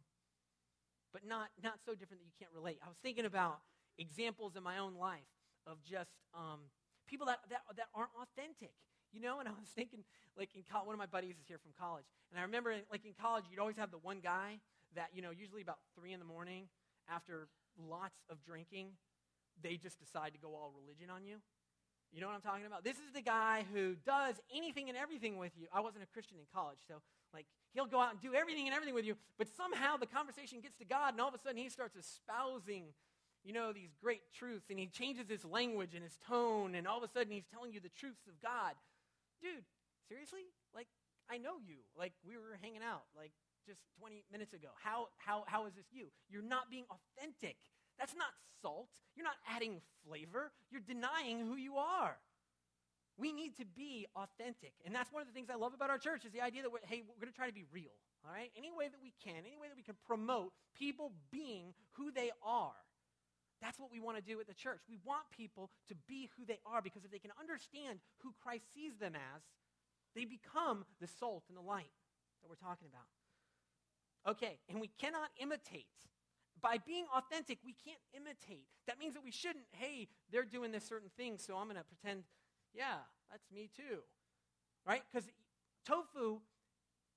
but 1.16 1.24
not, 1.24 1.48
not 1.64 1.80
so 1.88 1.96
different 1.96 2.20
that 2.20 2.28
you 2.28 2.36
can't 2.36 2.52
relate. 2.52 2.76
I 2.84 2.92
was 2.92 3.00
thinking 3.00 3.24
about 3.24 3.64
examples 3.96 4.60
in 4.60 4.64
my 4.68 4.84
own 4.84 5.00
life 5.00 5.32
of 5.64 5.80
just 5.80 6.12
um, 6.36 6.68
people 7.08 7.26
that, 7.32 7.40
that, 7.48 7.64
that 7.80 7.88
aren't 7.96 8.12
authentic. 8.20 8.76
You 9.16 9.24
know, 9.24 9.40
and 9.40 9.48
I 9.48 9.56
was 9.56 9.72
thinking, 9.72 10.04
like, 10.36 10.52
in 10.60 10.68
one 10.84 10.92
of 10.92 11.00
my 11.00 11.08
buddies 11.08 11.40
is 11.40 11.48
here 11.48 11.56
from 11.56 11.72
college. 11.80 12.04
And 12.32 12.36
I 12.36 12.44
remember, 12.44 12.76
like, 12.92 13.08
in 13.08 13.16
college, 13.16 13.46
you'd 13.48 13.64
always 13.64 13.80
have 13.80 13.96
the 13.96 14.04
one 14.04 14.20
guy 14.20 14.60
that, 15.00 15.16
you 15.16 15.22
know, 15.22 15.32
usually 15.32 15.62
about 15.62 15.80
3 15.96 16.12
in 16.12 16.20
the 16.20 16.28
morning, 16.28 16.68
after 17.08 17.48
lots 17.80 18.20
of 18.28 18.44
drinking, 18.44 19.00
they 19.64 19.80
just 19.80 19.96
decide 20.04 20.36
to 20.36 20.40
go 20.40 20.52
all 20.52 20.76
religion 20.76 21.08
on 21.08 21.24
you. 21.24 21.40
You 22.12 22.20
know 22.20 22.28
what 22.28 22.36
I'm 22.36 22.44
talking 22.44 22.66
about? 22.68 22.84
This 22.84 23.00
is 23.00 23.16
the 23.16 23.24
guy 23.24 23.64
who 23.74 23.96
does 24.06 24.36
anything 24.54 24.90
and 24.90 24.98
everything 24.98 25.38
with 25.38 25.52
you. 25.56 25.68
I 25.72 25.80
wasn't 25.80 26.04
a 26.04 26.12
Christian 26.12 26.36
in 26.40 26.46
college, 26.52 26.80
so 26.88 27.00
like, 27.36 27.46
he'll 27.74 27.86
go 27.86 28.00
out 28.00 28.12
and 28.12 28.22
do 28.22 28.34
everything 28.34 28.66
and 28.66 28.74
everything 28.74 28.96
with 28.96 29.06
you, 29.06 29.16
but 29.38 29.48
somehow 29.56 29.98
the 29.98 30.08
conversation 30.08 30.62
gets 30.62 30.78
to 30.78 30.86
God, 30.86 31.14
and 31.14 31.20
all 31.20 31.28
of 31.28 31.36
a 31.36 31.40
sudden 31.44 31.58
he 31.58 31.68
starts 31.68 31.96
espousing, 31.96 32.96
you 33.44 33.52
know, 33.52 33.74
these 33.74 33.92
great 34.02 34.22
truths, 34.34 34.72
and 34.72 34.80
he 34.80 34.88
changes 34.88 35.28
his 35.28 35.44
language 35.44 35.94
and 35.94 36.04
his 36.04 36.18
tone, 36.26 36.74
and 36.74 36.88
all 36.88 36.98
of 36.98 37.04
a 37.04 37.12
sudden 37.12 37.32
he's 37.32 37.46
telling 37.52 37.74
you 37.74 37.80
the 37.80 37.92
truths 38.00 38.26
of 38.28 38.40
God. 38.42 38.74
Dude, 39.42 39.68
seriously? 40.08 40.48
Like, 40.74 40.88
I 41.30 41.38
know 41.38 41.60
you. 41.60 41.84
Like, 42.00 42.14
we 42.26 42.38
were 42.38 42.58
hanging 42.62 42.82
out, 42.82 43.04
like, 43.16 43.32
just 43.68 43.82
20 44.00 44.24
minutes 44.32 44.54
ago. 44.54 44.70
How, 44.82 45.10
how, 45.18 45.44
how 45.48 45.66
is 45.66 45.74
this 45.74 45.86
you? 45.92 46.08
You're 46.30 46.46
not 46.46 46.70
being 46.70 46.86
authentic. 46.90 47.58
That's 48.00 48.16
not 48.16 48.30
salt. 48.62 48.90
You're 49.16 49.26
not 49.26 49.42
adding 49.50 49.82
flavor. 50.08 50.52
You're 50.72 50.86
denying 50.86 51.40
who 51.40 51.56
you 51.56 51.76
are. 51.76 52.18
We 53.18 53.32
need 53.32 53.56
to 53.58 53.66
be 53.66 54.08
authentic. 54.16 54.74
And 54.86 54.94
that's 54.94 55.12
one 55.12 55.22
of 55.22 55.28
the 55.28 55.34
things 55.34 55.50
I 55.50 55.56
love 55.56 55.74
about 55.74 55.90
our 55.90 55.98
church 55.98 56.26
is 56.26 56.32
the 56.32 56.42
idea 56.42 56.64
that, 56.64 56.72
hey, 56.84 57.02
we're 57.08 57.20
going 57.20 57.32
to 57.32 57.38
try 57.38 57.48
to 57.48 57.54
be 57.54 57.64
real. 57.72 57.96
All 58.26 58.34
right? 58.34 58.52
Any 58.58 58.72
way 58.76 58.88
that 58.88 59.00
we 59.02 59.14
can, 59.24 59.46
any 59.46 59.56
way 59.56 59.70
that 59.70 59.78
we 59.78 59.84
can 59.84 59.96
promote 60.06 60.52
people 60.76 61.14
being 61.32 61.74
who 61.94 62.12
they 62.12 62.32
are. 62.44 62.76
That's 63.62 63.80
what 63.80 63.92
we 63.92 64.00
want 64.00 64.18
to 64.18 64.24
do 64.24 64.40
at 64.42 64.48
the 64.48 64.54
church. 64.54 64.82
We 64.90 64.98
want 65.06 65.24
people 65.32 65.72
to 65.88 65.96
be 66.08 66.30
who 66.38 66.46
they 66.46 66.60
are 66.66 66.82
because 66.82 67.06
if 67.06 67.12
they 67.12 67.20
can 67.20 67.32
understand 67.40 68.00
who 68.20 68.34
Christ 68.44 68.66
sees 68.74 68.98
them 69.00 69.16
as, 69.16 69.42
they 70.16 70.26
become 70.26 70.86
the 71.00 71.08
salt 71.08 71.44
and 71.48 71.58
the 71.58 71.62
light 71.62 71.96
that 72.42 72.50
we're 72.50 72.56
talking 72.56 72.88
about. 72.92 73.08
Okay, 74.28 74.60
and 74.70 74.82
we 74.82 74.90
cannot 75.00 75.30
imitate. 75.40 75.86
By 76.62 76.80
being 76.80 77.06
authentic, 77.16 77.60
we 77.64 77.74
can't 77.74 78.00
imitate. 78.14 78.66
That 78.88 79.00
means 79.00 79.14
that 79.14 79.24
we 79.24 79.32
shouldn't, 79.32 79.66
hey, 79.72 80.08
they're 80.32 80.44
doing 80.44 80.72
this 80.72 80.86
certain 80.86 81.10
thing, 81.16 81.38
so 81.38 81.56
I'm 81.58 81.66
going 81.66 81.78
to 81.78 81.84
pretend 81.84 82.24
yeah, 82.76 83.08
that's 83.32 83.48
me 83.52 83.70
too. 83.76 84.04
Right? 84.86 85.02
Because 85.12 85.28
tofu 85.88 86.40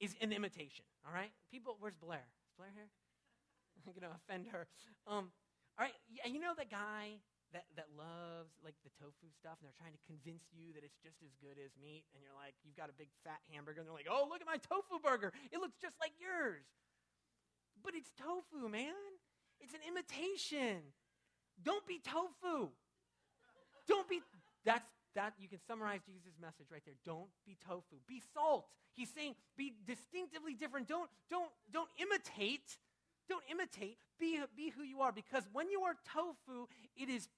is 0.01 0.15
an 0.21 0.33
imitation. 0.33 0.85
All 1.07 1.13
right? 1.13 1.33
People, 1.51 1.77
where's 1.81 1.97
Blair? 1.97 2.25
Is 2.47 2.53
Blair 2.57 2.71
here? 2.75 2.89
I'm 3.87 3.93
going 3.93 4.09
to 4.09 4.17
offend 4.17 4.47
her. 4.53 4.67
Um, 5.07 5.31
all 5.79 5.87
right, 5.87 5.95
yeah, 6.11 6.27
you 6.27 6.41
know 6.41 6.55
the 6.59 6.67
guy 6.67 7.23
that, 7.53 7.65
that 7.77 7.89
loves 7.97 8.53
like 8.61 8.77
the 8.85 8.93
tofu 9.01 9.33
stuff 9.33 9.57
and 9.61 9.65
they're 9.65 9.81
trying 9.81 9.97
to 9.97 10.05
convince 10.05 10.45
you 10.53 10.77
that 10.77 10.85
it's 10.85 11.01
just 11.01 11.23
as 11.25 11.33
good 11.41 11.57
as 11.57 11.73
meat 11.81 12.05
and 12.13 12.21
you're 12.21 12.37
like 12.37 12.53
you've 12.61 12.77
got 12.77 12.93
a 12.93 12.97
big 12.97 13.09
fat 13.25 13.41
hamburger 13.49 13.81
and 13.81 13.89
they're 13.89 13.97
like 13.97 14.11
oh 14.11 14.29
look 14.29 14.45
at 14.45 14.49
my 14.49 14.61
tofu 14.61 15.01
burger 15.01 15.33
it 15.49 15.57
looks 15.57 15.81
just 15.81 15.97
like 15.97 16.13
yours 16.21 16.69
but 17.81 17.97
it's 17.97 18.13
tofu 18.21 18.69
man 18.69 19.17
it's 19.65 19.73
an 19.73 19.81
imitation 19.89 20.93
don't 21.65 21.89
be 21.89 22.05
tofu 22.05 22.69
don't 23.89 24.09
be 24.09 24.21
that's 24.65 24.93
that 25.15 25.35
you 25.39 25.49
can 25.49 25.59
summarize 25.67 26.01
Jesus' 26.07 26.39
message 26.41 26.67
right 26.71 26.83
there. 26.85 26.95
Don't 27.05 27.29
be 27.47 27.57
tofu. 27.67 27.97
Be 28.07 28.23
salt. 28.35 28.67
He's 28.95 29.11
saying 29.11 29.35
be 29.57 29.75
distinctively 29.87 30.55
different. 30.55 30.89
Don't, 30.89 31.09
don't, 31.31 31.51
don't 31.73 31.89
imitate. 31.99 32.79
Don't 33.29 33.45
imitate. 33.51 33.99
Be, 34.19 34.41
be 34.57 34.71
who 34.71 34.83
you 34.83 35.01
are. 35.01 35.13
Because 35.13 35.45
when 35.53 35.71
you 35.71 35.83
are 35.83 35.95
tofu, 36.13 36.67
it 36.97 37.09
is 37.09 37.29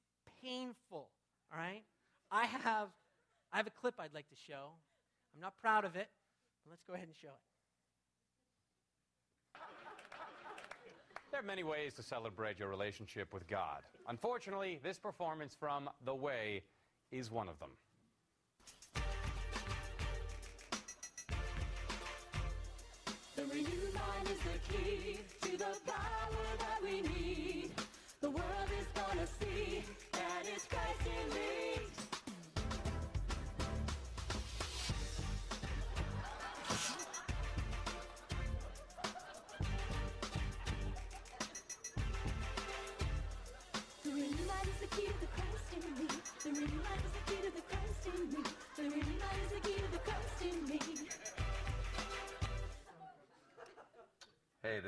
painful. 0.43 1.09
All 1.53 1.59
right? 1.59 1.83
I 2.31 2.47
have, 2.47 2.89
I 3.53 3.59
have 3.59 3.67
a 3.67 3.71
clip 3.71 3.95
I'd 3.99 4.15
like 4.15 4.29
to 4.29 4.37
show. 4.37 4.71
I'm 5.35 5.41
not 5.41 5.57
proud 5.61 5.85
of 5.85 5.97
it, 5.97 6.09
but 6.65 6.71
let's 6.71 6.83
go 6.85 6.95
ahead 6.95 7.07
and 7.07 7.17
show 7.17 7.29
it. 7.29 7.35
There 11.31 11.39
are 11.39 11.45
many 11.45 11.63
ways 11.63 11.95
to 11.95 12.03
celebrate 12.03 12.59
your 12.59 12.69
relationship 12.69 13.33
with 13.33 13.47
God. 13.47 13.83
Unfortunately, 14.09 14.81
this 14.83 14.99
performance 14.99 15.55
from 15.55 15.89
The 16.05 16.15
Way 16.15 16.63
is 17.13 17.31
one 17.31 17.49
of 17.49 17.59
them. 17.59 17.71
The 23.37 23.43
mind 23.43 24.29
is 24.31 24.39
the 24.39 24.77
key 24.77 25.21
to 25.43 25.57
the 25.57 25.77
power 25.87 26.47
that 26.59 26.83
we 26.83 27.01
need. 27.01 27.71
The 28.21 28.31
world 28.31 28.71
is 28.79 28.87
gonna 28.95 29.27
see 29.27 29.83
that 30.13 30.43
it's 30.55 30.67
Christ 30.67 31.07
in 31.07 31.35
me. 31.35 31.70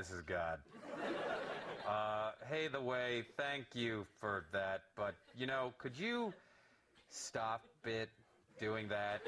This 0.03 0.11
is 0.11 0.23
God. 0.23 0.59
Uh, 1.89 2.33
hey, 2.51 2.67
the 2.67 2.81
way, 2.81 3.23
thank 3.37 3.67
you 3.73 4.05
for 4.19 4.47
that. 4.53 4.83
But, 4.97 5.15
you 5.39 5.47
know, 5.47 5.73
could 5.79 5.97
you 5.97 6.35
stop 7.09 7.63
it 7.85 8.09
doing 8.59 8.89
that 8.89 9.21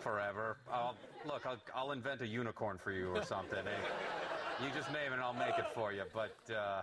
forever? 0.00 0.56
I'll, 0.72 0.96
look, 1.24 1.46
I'll, 1.46 1.58
I'll 1.72 1.92
invent 1.92 2.20
a 2.20 2.26
unicorn 2.26 2.78
for 2.82 2.90
you 2.90 3.10
or 3.14 3.22
something. 3.22 3.60
Hey, 3.64 4.64
you 4.64 4.72
just 4.74 4.92
name 4.92 5.12
it 5.12 5.14
and 5.14 5.22
I'll 5.22 5.34
make 5.34 5.56
it 5.56 5.66
for 5.72 5.92
you. 5.92 6.02
But, 6.12 6.52
uh, 6.52 6.82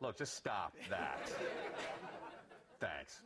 look, 0.00 0.16
just 0.16 0.36
stop 0.36 0.72
that. 0.90 1.28
Thanks. 2.78 3.22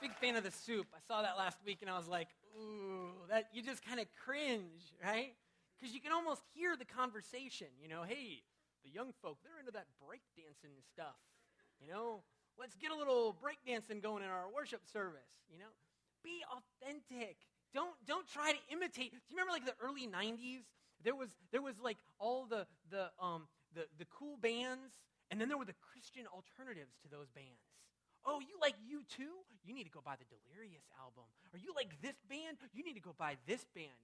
big 0.00 0.14
fan 0.14 0.36
of 0.36 0.44
the 0.44 0.50
soup. 0.50 0.86
I 0.94 1.00
saw 1.06 1.20
that 1.20 1.36
last 1.36 1.58
week 1.66 1.80
and 1.82 1.90
I 1.90 1.98
was 1.98 2.08
like, 2.08 2.28
ooh, 2.58 3.10
that 3.28 3.48
you 3.52 3.62
just 3.62 3.84
kind 3.84 4.00
of 4.00 4.06
cringe, 4.24 4.94
right? 5.04 5.34
Because 5.78 5.94
you 5.94 6.00
can 6.00 6.12
almost 6.12 6.42
hear 6.54 6.76
the 6.76 6.84
conversation. 6.84 7.68
You 7.80 7.88
know, 7.88 8.02
hey, 8.02 8.42
the 8.82 8.90
young 8.90 9.14
folk, 9.22 9.38
they're 9.42 9.58
into 9.60 9.72
that 9.72 9.86
breakdancing 10.02 10.74
stuff. 10.90 11.18
You 11.80 11.86
know, 11.86 12.26
let's 12.58 12.74
get 12.74 12.90
a 12.90 12.96
little 12.96 13.36
breakdancing 13.38 14.02
going 14.02 14.22
in 14.22 14.28
our 14.28 14.50
worship 14.50 14.82
service. 14.90 15.46
You 15.50 15.58
know, 15.58 15.70
be 16.24 16.42
authentic. 16.50 17.36
Don't 17.72 17.94
don't 18.06 18.26
try 18.26 18.52
to 18.52 18.62
imitate. 18.72 19.12
Do 19.12 19.18
you 19.30 19.36
remember 19.38 19.52
like 19.52 19.66
the 19.66 19.78
early 19.78 20.06
'90s? 20.06 20.66
There 21.04 21.14
was 21.14 21.30
there 21.52 21.62
was 21.62 21.78
like 21.78 21.98
all 22.18 22.46
the 22.46 22.66
the 22.90 23.10
um 23.22 23.46
the 23.74 23.86
the 23.98 24.06
cool 24.10 24.36
bands, 24.36 24.98
and 25.30 25.40
then 25.40 25.48
there 25.48 25.58
were 25.58 25.68
the 25.68 25.78
Christian 25.92 26.26
alternatives 26.26 26.98
to 27.02 27.08
those 27.08 27.30
bands. 27.30 27.62
Oh, 28.26 28.40
you 28.40 28.58
like 28.60 28.74
U2? 28.82 29.24
You 29.64 29.72
need 29.72 29.84
to 29.84 29.94
go 29.94 30.02
buy 30.04 30.16
the 30.18 30.26
Delirious 30.26 30.84
album. 30.98 31.24
Or 31.54 31.58
you 31.58 31.72
like 31.72 31.94
this 32.02 32.18
band? 32.28 32.58
You 32.74 32.84
need 32.84 32.98
to 32.98 33.00
go 33.00 33.14
buy 33.16 33.38
this 33.46 33.64
band. 33.74 33.94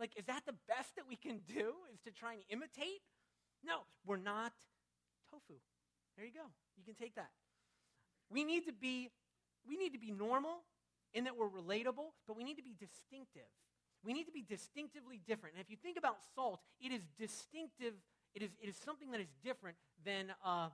Like, 0.00 0.16
is 0.16 0.24
that 0.26 0.42
the 0.46 0.54
best 0.66 0.96
that 0.96 1.04
we 1.06 1.14
can 1.14 1.40
do? 1.46 1.74
Is 1.92 2.00
to 2.06 2.10
try 2.10 2.32
and 2.32 2.42
imitate? 2.48 3.04
No, 3.62 3.80
we're 4.06 4.16
not 4.16 4.52
tofu. 5.30 5.60
There 6.16 6.24
you 6.24 6.32
go. 6.32 6.48
You 6.78 6.84
can 6.84 6.94
take 6.94 7.14
that. 7.16 7.30
We 8.30 8.42
need 8.44 8.64
to 8.66 8.72
be, 8.72 9.10
we 9.68 9.76
need 9.76 9.92
to 9.92 9.98
be 9.98 10.10
normal 10.10 10.64
in 11.12 11.24
that 11.24 11.36
we're 11.36 11.50
relatable, 11.50 12.16
but 12.26 12.36
we 12.36 12.44
need 12.44 12.56
to 12.56 12.62
be 12.62 12.74
distinctive. 12.78 13.50
We 14.02 14.14
need 14.14 14.24
to 14.24 14.32
be 14.32 14.42
distinctively 14.42 15.20
different. 15.26 15.56
And 15.56 15.62
if 15.62 15.70
you 15.70 15.76
think 15.76 15.98
about 15.98 16.16
salt, 16.34 16.60
it 16.80 16.92
is 16.92 17.02
distinctive. 17.18 17.92
It 18.34 18.42
is, 18.42 18.50
it 18.62 18.68
is 18.68 18.76
something 18.76 19.10
that 19.10 19.20
is 19.20 19.28
different 19.44 19.76
than 20.02 20.32
uh, 20.42 20.68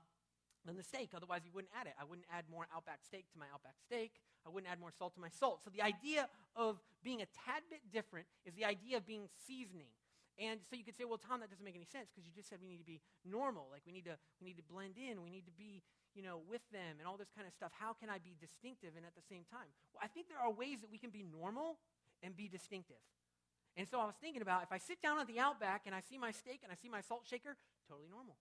than 0.67 0.77
the 0.77 0.83
steak. 0.83 1.11
Otherwise, 1.15 1.43
you 1.45 1.53
wouldn't 1.55 1.73
add 1.79 1.87
it. 1.87 1.95
I 1.99 2.05
wouldn't 2.05 2.27
add 2.31 2.45
more 2.51 2.67
Outback 2.75 3.01
steak 3.07 3.31
to 3.33 3.39
my 3.39 3.47
Outback 3.55 3.79
steak. 3.87 4.21
I 4.47 4.49
wouldn't 4.49 4.71
add 4.71 4.79
more 4.79 4.93
salt 4.95 5.15
to 5.15 5.21
my 5.21 5.29
salt. 5.29 5.61
So 5.65 5.71
the 5.75 5.83
idea 5.83 6.29
of 6.55 6.79
being 7.03 7.21
a 7.21 7.29
tad 7.45 7.67
bit 7.69 7.83
different 7.93 8.27
is 8.47 8.55
the 8.55 8.65
idea 8.65 8.97
of 8.97 9.07
being 9.07 9.29
seasoning. 9.47 9.91
And 10.39 10.61
so 10.69 10.77
you 10.77 10.85
could 10.85 10.97
say, 10.97 11.09
well, 11.09 11.19
Tom, 11.19 11.41
that 11.41 11.49
doesn't 11.49 11.65
make 11.65 11.75
any 11.75 11.89
sense 11.89 12.13
because 12.13 12.29
you 12.29 12.33
just 12.33 12.49
said 12.53 12.61
we 12.61 12.69
need 12.69 12.79
to 12.79 12.87
be 12.87 13.01
normal. 13.25 13.67
Like 13.73 13.83
we 13.89 13.93
need 13.93 14.05
to, 14.05 14.21
we 14.39 14.45
need 14.47 14.61
to 14.61 14.67
blend 14.69 15.01
in. 15.01 15.25
We 15.25 15.33
need 15.33 15.49
to 15.49 15.57
be, 15.57 15.81
you 16.15 16.23
know, 16.23 16.45
with 16.45 16.61
them 16.71 17.01
and 17.01 17.09
all 17.09 17.17
this 17.17 17.33
kind 17.33 17.49
of 17.49 17.57
stuff. 17.57 17.73
How 17.73 17.97
can 17.97 18.13
I 18.13 18.21
be 18.21 18.37
distinctive 18.37 18.95
and 18.95 19.05
at 19.09 19.17
the 19.17 19.25
same 19.25 19.49
time? 19.49 19.67
Well, 19.97 20.05
I 20.05 20.13
think 20.13 20.29
there 20.29 20.39
are 20.39 20.53
ways 20.53 20.85
that 20.85 20.93
we 20.93 21.01
can 21.01 21.09
be 21.09 21.25
normal 21.25 21.81
and 22.23 22.37
be 22.37 22.53
distinctive. 22.53 23.01
And 23.77 23.89
so 23.89 24.01
I 24.01 24.05
was 24.05 24.17
thinking 24.21 24.45
about 24.45 24.63
if 24.63 24.73
I 24.73 24.79
sit 24.79 25.01
down 25.01 25.19
at 25.19 25.27
the 25.27 25.41
Outback 25.41 25.89
and 25.89 25.95
I 25.95 26.01
see 26.01 26.17
my 26.17 26.33
steak 26.33 26.61
and 26.63 26.73
I 26.73 26.77
see 26.77 26.89
my 26.89 27.01
salt 27.01 27.25
shaker, 27.25 27.57
totally 27.89 28.09
normal. 28.09 28.37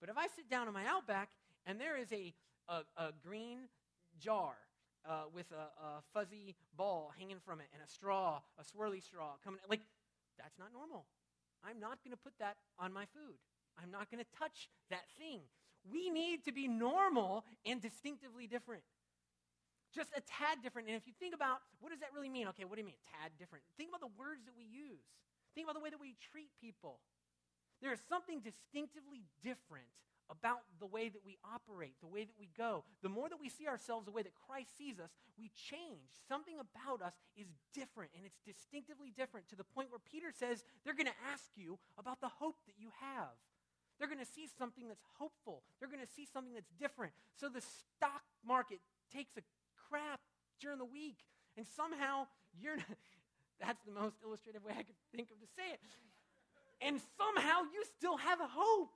But 0.00 0.08
if 0.08 0.18
I 0.18 0.26
sit 0.26 0.50
down 0.50 0.66
in 0.66 0.74
my 0.74 0.86
Outback 0.86 1.30
and 1.66 1.80
there 1.80 1.96
is 1.98 2.12
a, 2.12 2.34
a, 2.68 2.82
a 2.96 3.10
green 3.22 3.70
jar 4.18 4.54
uh, 5.08 5.28
with 5.34 5.46
a, 5.52 5.68
a, 5.82 6.02
fuzzy 6.12 6.56
ball 6.76 7.12
hanging 7.18 7.38
from 7.44 7.60
it 7.60 7.66
and 7.72 7.82
a 7.82 7.88
straw, 7.88 8.40
a 8.58 8.64
swirly 8.64 9.02
straw 9.02 9.36
coming. 9.44 9.60
Like, 9.68 9.80
that's 10.38 10.58
not 10.58 10.72
normal. 10.72 11.06
I'm 11.62 11.80
not 11.80 12.02
going 12.04 12.12
to 12.12 12.20
put 12.20 12.32
that 12.40 12.56
on 12.78 12.92
my 12.92 13.04
food. 13.12 13.36
I'm 13.80 13.90
not 13.90 14.10
going 14.10 14.22
to 14.22 14.30
touch 14.38 14.68
that 14.90 15.04
thing. 15.18 15.40
We 15.84 16.10
need 16.10 16.44
to 16.44 16.52
be 16.52 16.68
normal 16.68 17.44
and 17.66 17.80
distinctively 17.80 18.46
different. 18.46 18.82
Just 19.94 20.10
a 20.16 20.22
tad 20.24 20.62
different. 20.62 20.88
And 20.88 20.96
if 20.96 21.06
you 21.06 21.12
think 21.20 21.34
about 21.34 21.60
what 21.80 21.90
does 21.90 22.00
that 22.00 22.10
really 22.14 22.28
mean? 22.28 22.48
Okay, 22.48 22.64
what 22.64 22.76
do 22.76 22.80
you 22.80 22.88
mean, 22.88 23.00
tad 23.20 23.32
different? 23.38 23.64
Think 23.76 23.90
about 23.90 24.00
the 24.00 24.12
words 24.18 24.44
that 24.46 24.56
we 24.56 24.64
use. 24.64 25.04
Think 25.54 25.66
about 25.66 25.78
the 25.78 25.84
way 25.84 25.90
that 25.90 26.00
we 26.00 26.16
treat 26.32 26.50
people. 26.60 26.98
There 27.80 27.92
is 27.92 28.00
something 28.08 28.40
distinctively 28.40 29.28
different 29.44 29.86
about 30.30 30.64
the 30.80 30.86
way 30.86 31.08
that 31.08 31.24
we 31.24 31.36
operate, 31.44 31.94
the 32.00 32.08
way 32.08 32.24
that 32.24 32.38
we 32.38 32.48
go. 32.56 32.84
The 33.02 33.08
more 33.08 33.28
that 33.28 33.40
we 33.40 33.48
see 33.48 33.68
ourselves 33.68 34.06
the 34.06 34.12
way 34.12 34.22
that 34.22 34.32
Christ 34.34 34.76
sees 34.76 34.98
us, 34.98 35.10
we 35.38 35.50
change. 35.52 36.08
Something 36.28 36.56
about 36.56 37.04
us 37.04 37.14
is 37.36 37.48
different, 37.74 38.10
and 38.16 38.24
it's 38.24 38.40
distinctively 38.44 39.12
different 39.12 39.48
to 39.48 39.56
the 39.56 39.64
point 39.64 39.90
where 39.90 40.00
Peter 40.00 40.32
says 40.32 40.64
they're 40.84 40.96
going 40.96 41.10
to 41.10 41.22
ask 41.32 41.44
you 41.56 41.78
about 41.98 42.20
the 42.20 42.32
hope 42.40 42.56
that 42.66 42.74
you 42.78 42.88
have. 43.00 43.36
They're 43.98 44.08
going 44.08 44.22
to 44.22 44.26
see 44.26 44.48
something 44.58 44.88
that's 44.88 45.04
hopeful. 45.18 45.62
They're 45.78 45.92
going 45.92 46.02
to 46.04 46.14
see 46.16 46.26
something 46.26 46.54
that's 46.54 46.72
different. 46.80 47.12
So 47.36 47.48
the 47.48 47.62
stock 47.62 48.26
market 48.44 48.80
takes 49.12 49.36
a 49.36 49.42
crap 49.88 50.20
during 50.60 50.78
the 50.78 50.88
week, 50.88 51.18
and 51.56 51.66
somehow 51.66 52.26
you're 52.58 52.78
that's 53.62 53.82
the 53.86 53.92
most 53.92 54.16
illustrative 54.24 54.64
way 54.64 54.72
I 54.72 54.82
could 54.82 54.98
think 55.14 55.30
of 55.30 55.38
to 55.38 55.46
say 55.54 55.72
it. 55.72 55.80
And 56.82 57.00
somehow 57.16 57.62
you 57.72 57.84
still 57.96 58.16
have 58.18 58.40
hope 58.42 58.90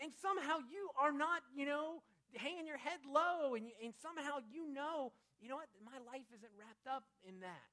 and 0.00 0.12
somehow 0.14 0.58
you 0.70 0.90
are 1.00 1.12
not, 1.12 1.42
you 1.54 1.66
know, 1.66 2.02
hanging 2.34 2.66
your 2.66 2.78
head 2.78 3.00
low, 3.06 3.54
and, 3.54 3.66
and 3.82 3.94
somehow 3.98 4.38
you 4.50 4.68
know, 4.68 5.12
you 5.40 5.48
know 5.48 5.56
what, 5.56 5.70
my 5.84 5.98
life 6.06 6.26
isn't 6.34 6.52
wrapped 6.58 6.86
up 6.86 7.04
in 7.26 7.40
that. 7.40 7.70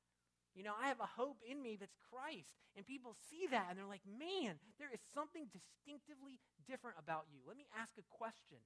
You 0.55 0.63
know, 0.63 0.71
I 0.71 0.87
have 0.87 1.03
a 1.03 1.09
hope 1.19 1.43
in 1.43 1.59
me 1.59 1.75
that's 1.75 1.99
Christ. 2.07 2.55
And 2.79 2.87
people 2.87 3.11
see 3.27 3.47
that 3.51 3.67
and 3.69 3.75
they're 3.75 3.91
like, 3.91 4.07
man, 4.07 4.55
there 4.79 4.87
is 4.87 5.03
something 5.11 5.51
distinctively 5.51 6.39
different 6.63 6.95
about 6.95 7.27
you. 7.27 7.43
Let 7.43 7.59
me 7.59 7.67
ask 7.75 7.99
a 7.99 8.07
question 8.07 8.63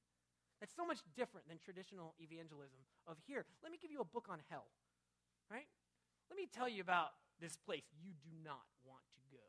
that's 0.61 0.75
so 0.77 0.85
much 0.85 1.01
different 1.17 1.49
than 1.49 1.57
traditional 1.57 2.13
evangelism 2.21 2.77
of 3.09 3.17
here. 3.25 3.45
Let 3.65 3.73
me 3.73 3.81
give 3.81 3.89
you 3.89 4.05
a 4.05 4.09
book 4.09 4.29
on 4.29 4.37
hell, 4.53 4.69
right? 5.49 5.65
Let 6.29 6.37
me 6.37 6.45
tell 6.45 6.69
you 6.69 6.85
about 6.85 7.17
this 7.41 7.57
place 7.57 7.89
you 7.97 8.13
do 8.21 8.33
not 8.45 8.69
want 8.85 9.01
to 9.17 9.21
go, 9.33 9.45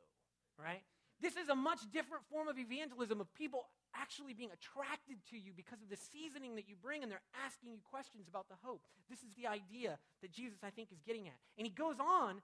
right? 0.57 0.81
This 1.21 1.37
is 1.37 1.49
a 1.49 1.55
much 1.55 1.85
different 1.93 2.25
form 2.33 2.49
of 2.49 2.59
evangelism 2.59 3.21
of 3.21 3.29
people 3.35 3.69
actually 3.93 4.33
being 4.33 4.51
attracted 4.51 5.21
to 5.29 5.37
you 5.37 5.53
because 5.53 5.83
of 5.85 5.93
the 5.93 6.01
seasoning 6.01 6.57
that 6.57 6.65
you 6.69 6.77
bring, 6.81 7.03
and 7.03 7.13
they're 7.13 7.29
asking 7.45 7.73
you 7.77 7.81
questions 7.85 8.25
about 8.25 8.49
the 8.49 8.57
hope. 8.65 8.81
This 9.09 9.21
is 9.21 9.37
the 9.37 9.47
idea 9.47 10.01
that 10.23 10.33
Jesus, 10.33 10.65
I 10.65 10.71
think, 10.71 10.89
is 10.93 11.05
getting 11.05 11.29
at. 11.29 11.37
And 11.61 11.67
he 11.67 11.73
goes 11.73 12.01
on, 12.01 12.41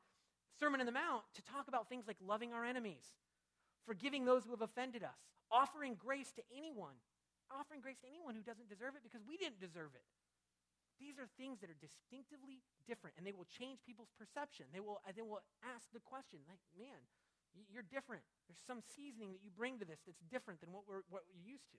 Sermon 0.60 0.80
on 0.80 0.86
the 0.86 0.92
Mount, 0.92 1.24
to 1.34 1.42
talk 1.42 1.68
about 1.68 1.88
things 1.88 2.04
like 2.06 2.20
loving 2.20 2.52
our 2.52 2.64
enemies, 2.64 3.16
forgiving 3.88 4.24
those 4.24 4.44
who 4.44 4.52
have 4.52 4.62
offended 4.62 5.02
us, 5.02 5.16
offering 5.50 5.96
grace 5.96 6.32
to 6.36 6.42
anyone, 6.52 7.00
offering 7.48 7.80
grace 7.80 8.00
to 8.04 8.10
anyone 8.10 8.36
who 8.36 8.44
doesn't 8.44 8.68
deserve 8.68 8.92
it 8.92 9.04
because 9.06 9.24
we 9.24 9.40
didn't 9.40 9.60
deserve 9.60 9.96
it. 9.96 10.04
These 11.00 11.20
are 11.20 11.28
things 11.36 11.60
that 11.60 11.68
are 11.68 11.76
distinctively 11.76 12.64
different, 12.88 13.16
and 13.16 13.24
they 13.24 13.36
will 13.36 13.48
change 13.48 13.84
people's 13.84 14.12
perception. 14.16 14.64
They 14.72 14.80
will, 14.80 15.04
uh, 15.04 15.12
they 15.12 15.24
will 15.24 15.44
ask 15.76 15.92
the 15.92 16.00
question, 16.00 16.40
like, 16.48 16.60
man, 16.72 16.96
you're 17.72 17.86
different. 17.86 18.22
There's 18.48 18.60
some 18.66 18.80
seasoning 18.94 19.32
that 19.32 19.42
you 19.42 19.50
bring 19.50 19.78
to 19.78 19.84
this 19.84 20.00
that's 20.06 20.22
different 20.30 20.60
than 20.60 20.72
what 20.72 20.82
we're, 20.88 21.02
what 21.08 21.22
we're 21.28 21.42
used 21.42 21.70
to. 21.72 21.78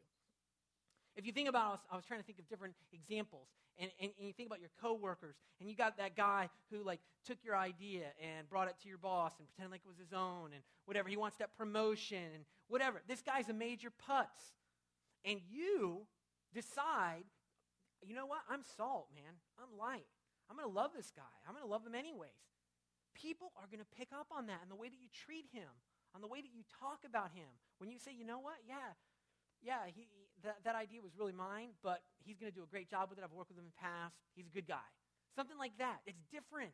If 1.16 1.26
you 1.26 1.32
think 1.32 1.50
about, 1.50 1.74
us 1.74 1.80
I 1.92 1.96
was 1.96 2.06
trying 2.06 2.20
to 2.20 2.26
think 2.26 2.38
of 2.38 2.48
different 2.48 2.76
examples, 2.94 3.48
and, 3.80 3.90
and, 4.00 4.12
and, 4.20 4.28
you 4.28 4.34
think 4.34 4.48
about 4.48 4.60
your 4.60 4.70
coworkers, 4.80 5.36
and 5.60 5.68
you 5.68 5.76
got 5.76 5.98
that 5.98 6.16
guy 6.16 6.50
who 6.72 6.84
like 6.84 7.00
took 7.26 7.38
your 7.44 7.56
idea 7.56 8.14
and 8.22 8.48
brought 8.48 8.68
it 8.68 8.76
to 8.84 8.88
your 8.90 9.00
boss 9.00 9.34
and 9.40 9.48
pretended 9.48 9.72
like 9.72 9.82
it 9.84 9.88
was 9.88 9.98
his 9.98 10.14
own, 10.14 10.54
and 10.54 10.62
whatever. 10.86 11.10
He 11.10 11.18
wants 11.18 11.38
that 11.38 11.58
promotion 11.58 12.22
and 12.36 12.46
whatever. 12.68 13.02
This 13.08 13.22
guy's 13.22 13.50
a 13.50 13.54
major 13.54 13.90
putz, 13.90 14.54
and 15.26 15.40
you 15.50 16.06
decide, 16.54 17.26
you 18.06 18.14
know 18.14 18.28
what? 18.28 18.42
I'm 18.48 18.62
salt, 18.78 19.08
man. 19.16 19.34
I'm 19.58 19.76
light. 19.78 20.06
I'm 20.52 20.58
to 20.60 20.68
love 20.68 20.92
this 20.96 21.12
guy. 21.16 21.24
I'm 21.50 21.56
to 21.60 21.66
love 21.66 21.86
him 21.86 21.96
anyways 21.96 22.30
people 23.18 23.50
are 23.58 23.66
going 23.66 23.82
to 23.82 23.92
pick 23.98 24.14
up 24.14 24.30
on 24.30 24.46
that 24.48 24.62
and 24.62 24.70
the 24.70 24.78
way 24.78 24.88
that 24.88 25.02
you 25.02 25.10
treat 25.10 25.50
him, 25.50 25.68
on 26.14 26.22
the 26.22 26.30
way 26.30 26.40
that 26.40 26.54
you 26.54 26.62
talk 26.78 27.02
about 27.02 27.34
him. 27.34 27.50
When 27.82 27.90
you 27.90 27.98
say, 27.98 28.14
you 28.14 28.24
know 28.24 28.38
what, 28.38 28.62
yeah, 28.70 28.94
yeah, 29.66 29.90
he, 29.90 30.06
he, 30.14 30.30
that, 30.46 30.62
that 30.64 30.78
idea 30.78 31.02
was 31.02 31.18
really 31.18 31.34
mine, 31.34 31.74
but 31.82 32.06
he's 32.22 32.38
going 32.38 32.52
to 32.52 32.56
do 32.56 32.62
a 32.62 32.70
great 32.70 32.90
job 32.90 33.10
with 33.10 33.18
it. 33.18 33.26
I've 33.26 33.34
worked 33.34 33.50
with 33.50 33.58
him 33.58 33.66
in 33.66 33.74
the 33.74 33.82
past. 33.82 34.14
He's 34.38 34.46
a 34.46 34.54
good 34.54 34.70
guy. 34.70 34.86
Something 35.34 35.58
like 35.58 35.78
that. 35.82 36.06
It's 36.06 36.22
different. 36.30 36.74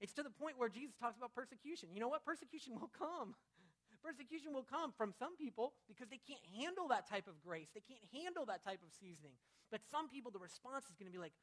It's 0.00 0.14
to 0.14 0.22
the 0.22 0.32
point 0.32 0.56
where 0.56 0.68
Jesus 0.68 0.94
talks 0.96 1.16
about 1.16 1.34
persecution. 1.34 1.90
You 1.92 2.00
know 2.00 2.08
what? 2.08 2.24
Persecution 2.24 2.78
will 2.78 2.92
come. 2.94 3.34
Persecution 4.04 4.54
will 4.54 4.66
come 4.66 4.94
from 4.94 5.12
some 5.18 5.36
people 5.36 5.74
because 5.90 6.06
they 6.08 6.20
can't 6.22 6.44
handle 6.54 6.86
that 6.88 7.08
type 7.08 7.26
of 7.26 7.42
grace. 7.42 7.68
They 7.74 7.82
can't 7.82 8.04
handle 8.14 8.46
that 8.46 8.62
type 8.62 8.80
of 8.80 8.94
seasoning. 8.94 9.34
But 9.70 9.82
some 9.90 10.08
people, 10.08 10.30
the 10.30 10.38
response 10.38 10.86
is 10.86 10.94
going 10.96 11.10
to 11.10 11.14
be 11.14 11.20
like, 11.20 11.34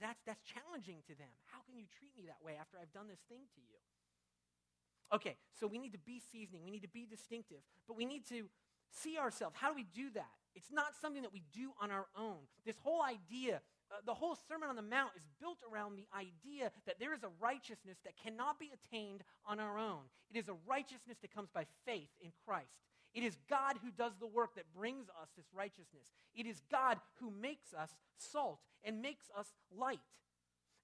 that's, 0.00 0.20
that's 0.26 0.42
challenging 0.42 1.04
to 1.06 1.14
them. 1.14 1.30
How 1.52 1.60
can 1.68 1.76
you 1.76 1.84
treat 1.86 2.16
me 2.16 2.26
that 2.26 2.40
way 2.44 2.56
after 2.58 2.78
I've 2.80 2.92
done 2.92 3.08
this 3.08 3.20
thing 3.28 3.44
to 3.54 3.60
you? 3.60 3.78
Okay, 5.12 5.36
so 5.58 5.66
we 5.66 5.78
need 5.78 5.92
to 5.92 6.02
be 6.02 6.22
seasoning. 6.32 6.64
We 6.64 6.70
need 6.70 6.82
to 6.82 6.88
be 6.88 7.06
distinctive. 7.06 7.60
But 7.86 7.96
we 7.96 8.04
need 8.04 8.26
to 8.28 8.48
see 8.90 9.18
ourselves. 9.18 9.56
How 9.58 9.68
do 9.68 9.74
we 9.74 9.86
do 9.94 10.10
that? 10.14 10.30
It's 10.54 10.70
not 10.70 10.94
something 11.00 11.22
that 11.22 11.32
we 11.32 11.42
do 11.52 11.72
on 11.80 11.90
our 11.90 12.06
own. 12.16 12.38
This 12.64 12.78
whole 12.82 13.02
idea, 13.02 13.60
uh, 13.90 14.02
the 14.06 14.14
whole 14.14 14.36
Sermon 14.48 14.68
on 14.68 14.76
the 14.76 14.82
Mount 14.82 15.10
is 15.16 15.22
built 15.40 15.58
around 15.70 15.96
the 15.96 16.06
idea 16.16 16.70
that 16.86 16.98
there 16.98 17.14
is 17.14 17.22
a 17.22 17.30
righteousness 17.40 17.98
that 18.04 18.14
cannot 18.16 18.58
be 18.58 18.70
attained 18.74 19.22
on 19.46 19.60
our 19.60 19.78
own. 19.78 20.10
It 20.32 20.38
is 20.38 20.48
a 20.48 20.56
righteousness 20.66 21.18
that 21.22 21.34
comes 21.34 21.50
by 21.50 21.66
faith 21.86 22.10
in 22.20 22.30
Christ. 22.46 22.89
It 23.14 23.24
is 23.24 23.36
God 23.48 23.76
who 23.82 23.90
does 23.90 24.12
the 24.20 24.26
work 24.26 24.54
that 24.54 24.72
brings 24.74 25.08
us 25.08 25.28
this 25.36 25.46
righteousness. 25.54 26.12
It 26.34 26.46
is 26.46 26.62
God 26.70 26.98
who 27.20 27.30
makes 27.30 27.74
us 27.74 27.90
salt 28.16 28.60
and 28.84 29.02
makes 29.02 29.26
us 29.36 29.48
light. 29.76 29.98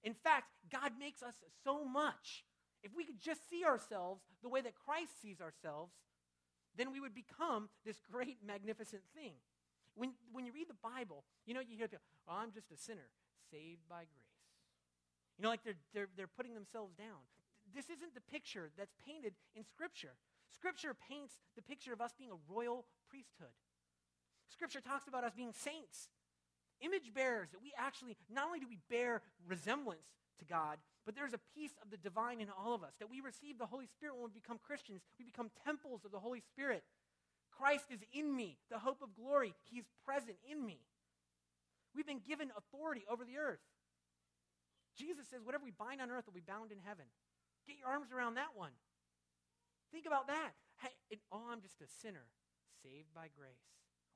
In 0.03 0.13
fact, 0.13 0.51
God 0.71 0.91
makes 0.99 1.23
us 1.23 1.35
so 1.63 1.85
much. 1.85 2.43
If 2.83 2.91
we 2.95 3.05
could 3.05 3.19
just 3.19 3.49
see 3.49 3.63
ourselves 3.63 4.21
the 4.43 4.49
way 4.49 4.61
that 4.61 4.73
Christ 4.75 5.21
sees 5.21 5.41
ourselves, 5.41 5.93
then 6.75 6.91
we 6.91 6.99
would 6.99 7.15
become 7.15 7.69
this 7.85 7.97
great, 8.11 8.37
magnificent 8.45 9.01
thing. 9.15 9.33
When, 9.95 10.13
when 10.31 10.45
you 10.45 10.51
read 10.53 10.69
the 10.69 10.77
Bible, 10.83 11.23
you 11.45 11.53
know, 11.53 11.61
you 11.61 11.75
hear 11.75 11.87
people, 11.87 12.05
oh, 12.29 12.37
I'm 12.37 12.51
just 12.51 12.71
a 12.71 12.77
sinner, 12.77 13.09
saved 13.51 13.81
by 13.89 14.05
grace. 14.05 14.37
You 15.37 15.43
know, 15.43 15.49
like 15.49 15.63
they're, 15.63 15.79
they're, 15.93 16.09
they're 16.15 16.27
putting 16.27 16.53
themselves 16.53 16.93
down. 16.93 17.25
This 17.73 17.85
isn't 17.89 18.13
the 18.13 18.21
picture 18.21 18.69
that's 18.77 18.93
painted 19.05 19.33
in 19.55 19.65
Scripture. 19.65 20.13
Scripture 20.53 20.95
paints 21.09 21.33
the 21.55 21.61
picture 21.61 21.93
of 21.93 22.01
us 22.01 22.13
being 22.17 22.31
a 22.31 22.53
royal 22.53 22.85
priesthood. 23.09 23.53
Scripture 24.49 24.81
talks 24.81 25.07
about 25.07 25.23
us 25.23 25.33
being 25.35 25.53
saints, 25.53 26.09
image 26.81 27.13
bearers, 27.13 27.49
that 27.51 27.61
we 27.61 27.73
actually, 27.77 28.15
not 28.29 28.47
only 28.47 28.59
do 28.59 28.67
we 28.67 28.77
bear 28.89 29.21
resemblance 29.47 30.07
to 30.39 30.45
God, 30.45 30.77
but 31.05 31.15
there's 31.15 31.33
a 31.33 31.39
piece 31.55 31.71
of 31.83 31.89
the 31.89 31.97
divine 31.97 32.41
in 32.41 32.47
all 32.49 32.73
of 32.73 32.83
us. 32.83 32.93
That 32.99 33.09
we 33.09 33.21
receive 33.21 33.57
the 33.57 33.65
Holy 33.65 33.87
Spirit 33.87 34.15
when 34.15 34.25
we 34.25 34.39
become 34.39 34.59
Christians. 34.59 35.01
We 35.19 35.25
become 35.25 35.49
temples 35.63 36.03
of 36.05 36.11
the 36.11 36.19
Holy 36.19 36.41
Spirit. 36.41 36.83
Christ 37.51 37.85
is 37.89 37.99
in 38.13 38.35
me, 38.35 38.57
the 38.69 38.79
hope 38.79 39.01
of 39.01 39.15
glory. 39.15 39.53
He's 39.71 39.85
present 40.05 40.37
in 40.49 40.65
me. 40.65 40.79
We've 41.95 42.05
been 42.05 42.19
given 42.19 42.51
authority 42.55 43.03
over 43.09 43.25
the 43.25 43.37
earth. 43.37 43.63
Jesus 44.97 45.27
says, 45.27 45.41
whatever 45.43 45.63
we 45.63 45.71
bind 45.71 46.01
on 46.01 46.11
earth 46.11 46.25
will 46.25 46.33
be 46.33 46.45
bound 46.45 46.71
in 46.71 46.77
heaven. 46.85 47.05
Get 47.65 47.77
your 47.79 47.87
arms 47.87 48.11
around 48.11 48.35
that 48.35 48.53
one. 48.55 48.71
Think 49.91 50.05
about 50.05 50.27
that. 50.27 50.51
Hey, 50.81 51.17
oh, 51.31 51.47
I'm 51.51 51.61
just 51.61 51.81
a 51.81 51.87
sinner 52.01 52.27
saved 52.83 53.13
by 53.15 53.27
grace. 53.35 53.65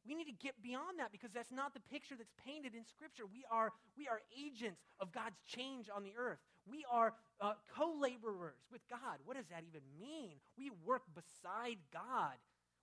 We 0.05 0.15
need 0.15 0.25
to 0.25 0.37
get 0.41 0.57
beyond 0.63 0.97
that 0.97 1.11
because 1.11 1.31
that's 1.31 1.51
not 1.51 1.73
the 1.73 1.79
picture 1.79 2.15
that's 2.17 2.33
painted 2.45 2.73
in 2.73 2.85
Scripture. 2.85 3.23
We 3.29 3.45
are, 3.51 3.71
we 3.95 4.07
are 4.07 4.21
agents 4.33 4.81
of 4.99 5.11
God's 5.11 5.37
change 5.45 5.89
on 5.93 6.03
the 6.03 6.13
earth. 6.17 6.39
We 6.65 6.85
are 6.89 7.13
uh, 7.39 7.53
co 7.77 7.93
laborers 7.99 8.57
with 8.71 8.81
God. 8.89 9.21
What 9.25 9.37
does 9.37 9.45
that 9.53 9.61
even 9.67 9.81
mean? 9.99 10.41
We 10.57 10.71
work 10.85 11.03
beside 11.13 11.77
God. 11.93 12.37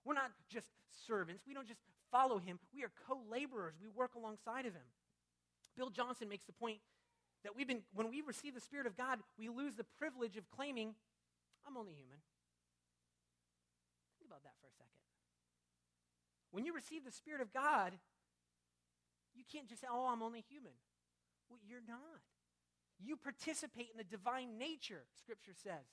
We're 0.05 0.15
not 0.15 0.31
just 0.49 0.67
servants, 1.07 1.43
we 1.47 1.53
don't 1.53 1.67
just 1.67 1.81
follow 2.11 2.39
Him. 2.39 2.59
We 2.73 2.83
are 2.83 2.91
co 3.07 3.19
laborers, 3.29 3.75
we 3.81 3.89
work 3.89 4.15
alongside 4.15 4.65
of 4.65 4.73
Him. 4.73 4.87
Bill 5.75 5.89
Johnson 5.89 6.29
makes 6.29 6.45
the 6.45 6.53
point 6.53 6.79
that 7.43 7.55
we've 7.55 7.67
been, 7.67 7.81
when 7.93 8.09
we 8.09 8.21
receive 8.21 8.53
the 8.53 8.61
Spirit 8.61 8.87
of 8.87 8.97
God, 8.97 9.19
we 9.37 9.49
lose 9.49 9.75
the 9.75 9.85
privilege 9.97 10.35
of 10.35 10.49
claiming, 10.51 10.93
I'm 11.67 11.77
only 11.77 11.93
human. 11.93 12.19
About 14.29 14.45
that 14.45 14.53
for 14.61 14.69
a 14.69 14.75
second. 14.77 15.01
When 16.53 16.65
you 16.65 16.73
receive 16.73 17.01
the 17.01 17.11
Spirit 17.11 17.41
of 17.41 17.49
God, 17.49 17.97
you 19.33 19.41
can't 19.49 19.67
just 19.67 19.81
say, 19.81 19.87
oh, 19.89 20.05
I'm 20.05 20.21
only 20.21 20.45
human. 20.45 20.77
Well, 21.49 21.57
you're 21.65 21.85
not. 21.87 22.21
You 23.01 23.17
participate 23.17 23.89
in 23.89 23.97
the 23.97 24.05
divine 24.05 24.61
nature, 24.61 25.09
Scripture 25.17 25.57
says. 25.57 25.89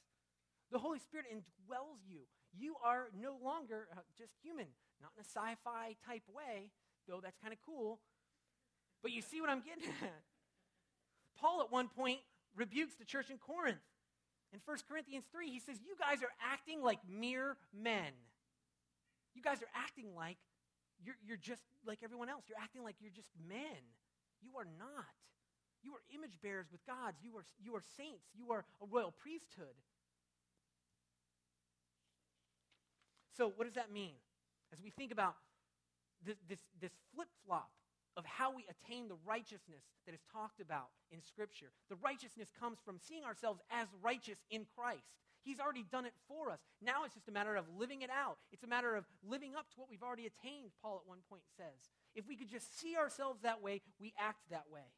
The 0.70 0.79
Holy 0.79 0.99
Spirit 0.99 1.27
indwells 1.33 2.05
you. 2.05 2.29
You 2.53 2.77
are 2.85 3.09
no 3.16 3.38
longer 3.42 3.88
uh, 3.92 4.01
just 4.18 4.33
human, 4.42 4.66
not 5.01 5.12
in 5.16 5.22
a 5.22 5.25
sci 5.25 5.57
fi 5.64 5.96
type 6.05 6.25
way, 6.29 6.68
though 7.09 7.20
that's 7.22 7.38
kind 7.40 7.53
of 7.53 7.61
cool. 7.64 8.01
But 9.03 9.12
you 9.12 9.22
see 9.22 9.40
what 9.40 9.49
I'm 9.49 9.62
getting 9.62 9.85
at. 10.03 10.25
Paul, 11.40 11.61
at 11.61 11.70
one 11.72 11.88
point, 11.88 12.20
rebukes 12.57 12.96
the 12.96 13.05
church 13.05 13.31
in 13.31 13.38
Corinth. 13.38 13.79
In 14.53 14.61
1 14.65 14.77
Corinthians 14.89 15.25
3, 15.33 15.51
he 15.51 15.61
says, 15.61 15.77
You 15.85 15.95
guys 15.99 16.23
are 16.23 16.33
acting 16.41 16.83
like 16.83 17.01
mere 17.09 17.57
men. 17.75 18.13
You 19.35 19.43
guys 19.43 19.61
are 19.63 19.73
acting 19.75 20.15
like 20.17 20.39
you're, 21.05 21.17
you're 21.27 21.37
just 21.37 21.63
like 21.87 21.99
everyone 22.03 22.29
else. 22.29 22.45
You're 22.49 22.59
acting 22.63 22.83
like 22.83 22.97
you're 23.01 23.15
just 23.15 23.29
men. 23.49 23.85
You 24.41 24.57
are 24.59 24.65
not. 24.79 25.13
You 25.83 25.93
are 25.93 26.03
image 26.15 26.41
bearers 26.43 26.67
with 26.73 26.85
God's. 26.87 27.19
You 27.23 27.37
are, 27.37 27.45
you 27.63 27.75
are 27.77 27.83
saints. 27.97 28.27
You 28.35 28.53
are 28.53 28.65
a 28.83 28.87
royal 28.87 29.13
priesthood. 29.13 29.77
So, 33.37 33.53
what 33.55 33.65
does 33.65 33.75
that 33.75 33.93
mean? 33.93 34.15
As 34.73 34.81
we 34.83 34.91
think 34.91 35.13
about 35.13 35.37
this, 36.25 36.37
this, 36.49 36.59
this 36.81 36.93
flip 37.15 37.29
flop 37.47 37.71
of 38.16 38.24
how 38.24 38.55
we 38.55 38.64
attain 38.70 39.09
the 39.09 39.18
righteousness 39.26 39.85
that 40.07 40.14
is 40.14 40.20
talked 40.33 40.61
about 40.61 40.88
in 41.11 41.22
Scripture, 41.22 41.72
the 41.88 41.96
righteousness 41.96 42.48
comes 42.59 42.79
from 42.85 42.98
seeing 42.98 43.24
ourselves 43.24 43.61
as 43.70 43.88
righteous 44.02 44.38
in 44.50 44.64
Christ. 44.76 45.05
He's 45.42 45.61
already 45.61 45.85
done 45.92 46.07
it 46.07 46.14
for 46.26 46.50
us. 46.50 46.59
Now 46.83 47.05
it's 47.05 47.14
just 47.14 47.29
a 47.29 47.33
matter 47.33 47.55
of 47.55 47.66
living 47.79 48.02
it 48.02 48.11
out. 48.11 48.38
It's 48.50 48.64
a 48.64 48.66
matter 48.66 48.96
of 48.96 49.05
living 49.22 49.55
up 49.55 49.70
to 49.70 49.76
what 49.76 49.88
we've 49.88 50.02
already 50.02 50.26
attained, 50.26 50.72
Paul 50.83 51.00
at 51.05 51.09
one 51.09 51.18
point 51.29 51.42
says. 51.57 51.90
If 52.16 52.26
we 52.26 52.35
could 52.35 52.50
just 52.50 52.81
see 52.81 52.96
ourselves 52.96 53.42
that 53.42 53.62
way, 53.62 53.83
we 54.00 54.12
act 54.18 54.40
that 54.50 54.64
way. 54.72 54.90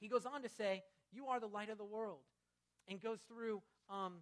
He 0.00 0.08
goes 0.08 0.26
on 0.26 0.42
to 0.42 0.50
say, 0.50 0.82
You 1.12 1.28
are 1.28 1.40
the 1.40 1.46
light 1.46 1.70
of 1.70 1.78
the 1.78 1.84
world, 1.84 2.26
and 2.88 3.00
goes 3.00 3.20
through 3.26 3.62
um, 3.88 4.16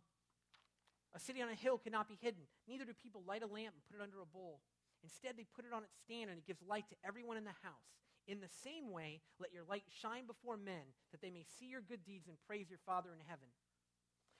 a 1.14 1.18
city 1.18 1.42
on 1.42 1.48
a 1.48 1.54
hill 1.54 1.78
cannot 1.78 2.08
be 2.08 2.18
hidden. 2.20 2.42
Neither 2.68 2.84
do 2.84 2.92
people 3.02 3.22
light 3.26 3.42
a 3.42 3.46
lamp 3.46 3.74
and 3.74 3.82
put 3.90 3.98
it 3.98 4.02
under 4.02 4.20
a 4.20 4.26
bowl. 4.26 4.60
Instead, 5.02 5.36
they 5.36 5.46
put 5.56 5.64
it 5.64 5.72
on 5.72 5.82
its 5.82 5.96
stand, 6.04 6.28
and 6.30 6.38
it 6.38 6.46
gives 6.46 6.60
light 6.62 6.88
to 6.90 6.96
everyone 7.04 7.36
in 7.36 7.44
the 7.44 7.56
house. 7.62 7.88
In 8.28 8.40
the 8.40 8.52
same 8.62 8.92
way, 8.92 9.22
let 9.40 9.52
your 9.52 9.64
light 9.64 9.84
shine 9.88 10.26
before 10.26 10.56
men, 10.56 10.92
that 11.10 11.20
they 11.20 11.30
may 11.30 11.44
see 11.58 11.66
your 11.66 11.80
good 11.80 12.04
deeds 12.04 12.28
and 12.28 12.36
praise 12.46 12.68
your 12.68 12.78
Father 12.84 13.10
in 13.12 13.20
heaven. 13.26 13.48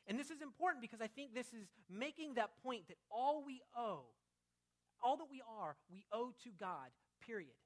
And 0.07 0.19
this 0.19 0.31
is 0.31 0.43
important 0.43 0.83
because 0.83 1.01
I 1.01 1.07
think 1.07 1.35
this 1.35 1.53
is 1.53 1.69
making 1.89 2.35
that 2.35 2.51
point 2.63 2.89
that 2.89 2.99
all 3.11 3.43
we 3.45 3.63
owe, 3.77 4.05
all 5.03 5.17
that 5.17 5.31
we 5.31 5.43
are, 5.49 5.77
we 5.91 6.05
owe 6.13 6.33
to 6.45 6.51
God, 6.59 6.91
period. 7.25 7.57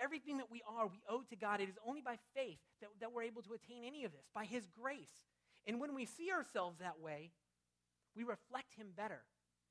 Everything 0.00 0.38
that 0.38 0.50
we 0.50 0.62
are, 0.66 0.86
we 0.86 1.02
owe 1.08 1.22
to 1.22 1.36
God. 1.36 1.60
It 1.60 1.68
is 1.68 1.78
only 1.86 2.00
by 2.00 2.18
faith 2.34 2.58
that, 2.80 2.90
that 3.00 3.12
we're 3.12 3.22
able 3.22 3.42
to 3.42 3.54
attain 3.54 3.84
any 3.86 4.04
of 4.04 4.12
this, 4.12 4.26
by 4.34 4.44
His 4.44 4.66
grace. 4.66 5.12
And 5.66 5.80
when 5.80 5.94
we 5.94 6.04
see 6.04 6.30
ourselves 6.32 6.78
that 6.78 7.00
way, 7.00 7.30
we 8.16 8.24
reflect 8.24 8.74
Him 8.76 8.88
better. 8.96 9.22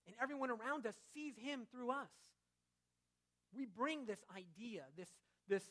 And 0.07 0.15
everyone 0.21 0.51
around 0.51 0.85
us 0.85 0.95
sees 1.13 1.35
Him 1.37 1.65
through 1.71 1.91
us. 1.91 2.11
We 3.55 3.65
bring 3.65 4.05
this 4.05 4.23
idea, 4.33 4.83
this, 4.97 5.09
this 5.47 5.63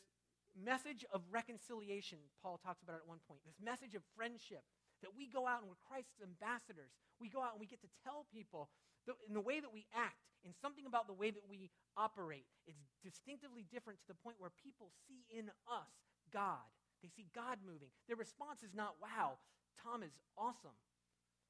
message 0.55 1.05
of 1.13 1.23
reconciliation, 1.31 2.19
Paul 2.41 2.61
talks 2.63 2.83
about 2.83 2.95
it 2.95 3.03
at 3.05 3.09
one 3.09 3.21
point, 3.27 3.41
this 3.45 3.59
message 3.59 3.95
of 3.95 4.03
friendship, 4.15 4.63
that 5.03 5.11
we 5.17 5.27
go 5.27 5.51
out 5.51 5.61
and 5.61 5.69
we're 5.69 5.83
Christ's 5.91 6.23
ambassadors. 6.23 6.95
We 7.19 7.29
go 7.29 7.43
out 7.43 7.59
and 7.59 7.61
we 7.61 7.67
get 7.67 7.83
to 7.83 7.91
tell 8.07 8.25
people 8.31 8.71
the, 9.07 9.19
in 9.27 9.35
the 9.35 9.43
way 9.43 9.59
that 9.59 9.75
we 9.75 9.91
act, 9.91 10.23
in 10.47 10.55
something 10.55 10.87
about 10.87 11.07
the 11.07 11.15
way 11.15 11.31
that 11.31 11.47
we 11.51 11.71
operate, 11.97 12.47
it's 12.67 12.87
distinctively 13.03 13.67
different 13.67 13.99
to 14.03 14.09
the 14.11 14.19
point 14.19 14.39
where 14.39 14.51
people 14.63 14.91
see 15.07 15.27
in 15.31 15.51
us 15.67 15.91
God. 16.31 16.67
They 17.03 17.11
see 17.11 17.27
God 17.35 17.59
moving. 17.67 17.91
Their 18.07 18.17
response 18.17 18.63
is 18.63 18.75
not, 18.75 18.95
wow, 19.03 19.43
Tom 19.83 20.03
is 20.03 20.15
awesome. 20.39 20.79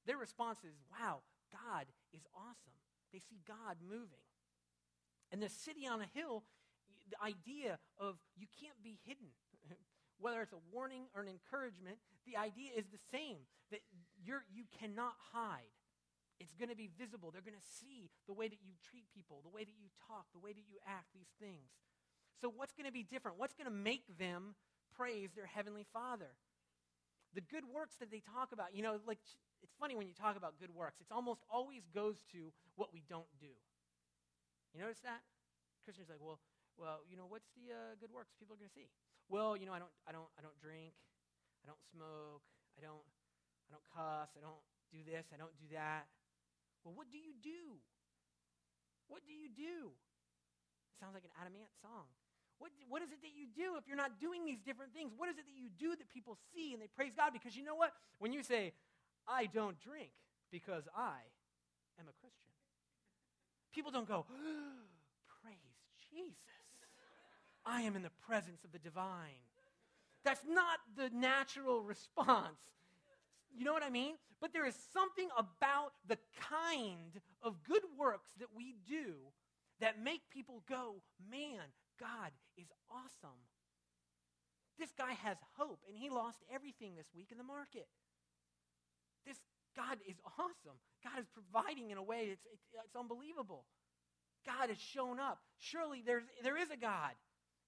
Their 0.09 0.17
response 0.17 0.65
is, 0.65 0.73
wow, 0.89 1.21
God 1.53 1.87
is 2.13 2.25
awesome. 2.35 2.77
They 3.13 3.21
see 3.21 3.41
God 3.47 3.77
moving. 3.85 4.25
And 5.31 5.43
the 5.43 5.49
city 5.49 5.87
on 5.87 6.01
a 6.01 6.09
hill, 6.13 6.45
the 7.09 7.21
idea 7.21 7.79
of 7.99 8.17
you 8.37 8.47
can't 8.61 8.83
be 8.83 8.99
hidden 9.05 9.33
whether 10.23 10.41
it's 10.41 10.53
a 10.53 10.65
warning 10.73 11.11
or 11.15 11.23
an 11.23 11.29
encouragement, 11.29 11.99
the 12.27 12.39
idea 12.39 12.71
is 12.77 12.87
the 12.89 13.03
same 13.11 13.43
that 13.71 13.83
you're, 14.23 14.47
you 14.55 14.65
cannot 14.79 15.19
hide. 15.35 15.75
It's 16.39 16.55
going 16.55 16.71
to 16.71 16.79
be 16.79 16.91
visible. 16.99 17.31
They're 17.31 17.45
going 17.45 17.59
to 17.59 17.75
see 17.83 18.11
the 18.27 18.33
way 18.33 18.49
that 18.49 18.63
you 18.63 18.75
treat 18.91 19.07
people, 19.15 19.43
the 19.43 19.51
way 19.51 19.65
that 19.65 19.79
you 19.79 19.91
talk, 20.07 20.27
the 20.33 20.43
way 20.43 20.53
that 20.53 20.67
you 20.67 20.79
act, 20.87 21.11
these 21.15 21.31
things. 21.39 21.75
So, 22.41 22.51
what's 22.51 22.75
going 22.75 22.87
to 22.87 22.95
be 22.95 23.03
different? 23.03 23.39
What's 23.39 23.55
going 23.55 23.71
to 23.71 23.75
make 23.75 24.03
them 24.19 24.55
praise 24.97 25.31
their 25.35 25.47
Heavenly 25.47 25.87
Father? 25.93 26.35
The 27.35 27.43
good 27.43 27.63
works 27.71 27.95
that 28.01 28.11
they 28.11 28.21
talk 28.21 28.51
about, 28.51 28.75
you 28.75 28.83
know, 28.83 28.99
like 29.07 29.23
it's 29.63 29.75
funny 29.79 29.95
when 29.95 30.07
you 30.07 30.15
talk 30.15 30.37
about 30.37 30.59
good 30.59 30.75
works, 30.75 31.01
it 31.01 31.09
almost 31.11 31.43
always 31.51 31.87
goes 31.95 32.23
to 32.33 32.53
what 32.77 32.93
we 32.93 33.03
don't 33.09 33.31
do. 33.41 33.53
You 34.75 34.81
notice 34.81 35.01
that? 35.05 35.23
Christians 35.85 36.09
like, 36.09 36.21
well, 36.21 36.39
well, 36.77 37.01
you 37.09 37.17
know, 37.17 37.27
what's 37.29 37.51
the 37.55 37.71
uh, 37.71 37.95
good 38.01 38.11
works 38.11 38.33
people 38.39 38.55
are 38.55 38.61
going 38.61 38.71
to 38.71 38.75
see? 38.75 38.89
well, 39.33 39.57
you 39.57 39.65
know, 39.65 39.73
I 39.73 39.81
don't, 39.81 39.93
I 40.05 40.13
don't, 40.13 40.29
I 40.37 40.45
don't 40.45 40.57
drink, 40.61 40.93
I 41.63 41.73
don't 41.73 41.81
smoke, 41.89 42.45
I 42.77 42.85
don't, 42.85 43.01
I 43.65 43.69
don't 43.73 43.87
cuss, 43.89 44.29
I 44.37 44.45
don't 44.45 44.61
do 44.93 45.01
this, 45.01 45.25
I 45.33 45.41
don't 45.41 45.57
do 45.57 45.73
that. 45.73 46.05
Well, 46.85 46.93
what 46.93 47.09
do 47.09 47.17
you 47.17 47.33
do? 47.41 47.81
What 49.09 49.25
do 49.25 49.33
you 49.33 49.49
do? 49.49 49.89
It 49.89 50.97
sounds 51.01 51.17
like 51.17 51.25
an 51.25 51.33
Adam 51.41 51.57
Ant 51.57 51.73
song. 51.81 52.13
What, 52.61 52.71
what 52.93 53.01
is 53.01 53.11
it 53.11 53.25
that 53.25 53.33
you 53.35 53.49
do 53.51 53.81
if 53.81 53.89
you're 53.89 53.99
not 53.99 54.21
doing 54.21 54.45
these 54.45 54.61
different 54.61 54.93
things? 54.95 55.17
What 55.17 55.33
is 55.33 55.41
it 55.41 55.49
that 55.49 55.57
you 55.57 55.73
do 55.81 55.97
that 55.97 56.07
people 56.13 56.37
see 56.55 56.77
and 56.77 56.79
they 56.79 56.87
praise 56.87 57.17
God? 57.17 57.33
Because 57.33 57.57
you 57.57 57.65
know 57.65 57.75
what? 57.75 57.91
When 58.21 58.31
you 58.31 58.45
say, 58.45 58.77
I 59.27 59.47
don't 59.47 59.81
drink 59.81 60.11
because 60.51 60.85
I 60.97 61.19
am 61.99 62.07
a 62.09 62.13
Christian, 62.21 62.53
people 63.75 63.91
don't 63.91 64.09
go, 64.09 64.27
praise 65.43 65.57
Jesus. 66.11 66.37
I 67.65 67.83
am 67.83 67.97
in 67.97 68.03
the 68.03 68.11
presence 68.27 68.65
of 68.65 68.73
the 68.73 68.79
divine. 68.79 69.47
That's 70.25 70.45
not 70.49 70.79
the 70.97 71.11
natural 71.11 71.83
response. 71.83 72.59
You 73.57 73.65
know 73.65 73.73
what 73.73 73.83
I 73.83 73.91
mean? 73.91 74.15
But 74.41 74.53
there 74.53 74.67
is 74.67 74.77
something 74.93 75.29
about 75.37 75.93
the 76.09 76.19
kind 76.51 77.21
of 77.43 77.63
good 77.63 77.83
works 77.99 78.31
that 78.41 78.49
we 78.55 78.75
do 78.89 79.15
that 79.81 80.03
make 80.03 80.23
people 80.31 80.63
go, 80.69 81.03
man, 81.31 81.61
God 81.99 82.31
is 82.57 82.67
awesome. 82.91 83.39
This 84.79 84.91
guy 84.97 85.13
has 85.13 85.37
hope, 85.57 85.81
and 85.87 85.97
he 85.97 86.11
lost 86.11 86.39
everything 86.53 86.97
this 86.97 87.07
week 87.15 87.29
in 87.31 87.39
the 87.39 87.45
market. 87.45 87.87
This 89.27 89.39
God 89.77 89.99
is 90.07 90.17
awesome. 90.39 90.77
God 91.03 91.19
is 91.19 91.27
providing 91.33 91.91
in 91.91 91.99
a 91.99 92.03
way 92.03 92.29
it's, 92.33 92.45
it's 92.53 92.97
unbelievable. 92.97 93.65
God 94.45 94.69
has 94.69 94.79
shown 94.79 95.21
up. 95.21 95.39
Surely 95.59 96.03
there's, 96.05 96.25
there 96.43 96.59
is 96.59 96.71
a 96.71 96.77
God. 96.77 97.15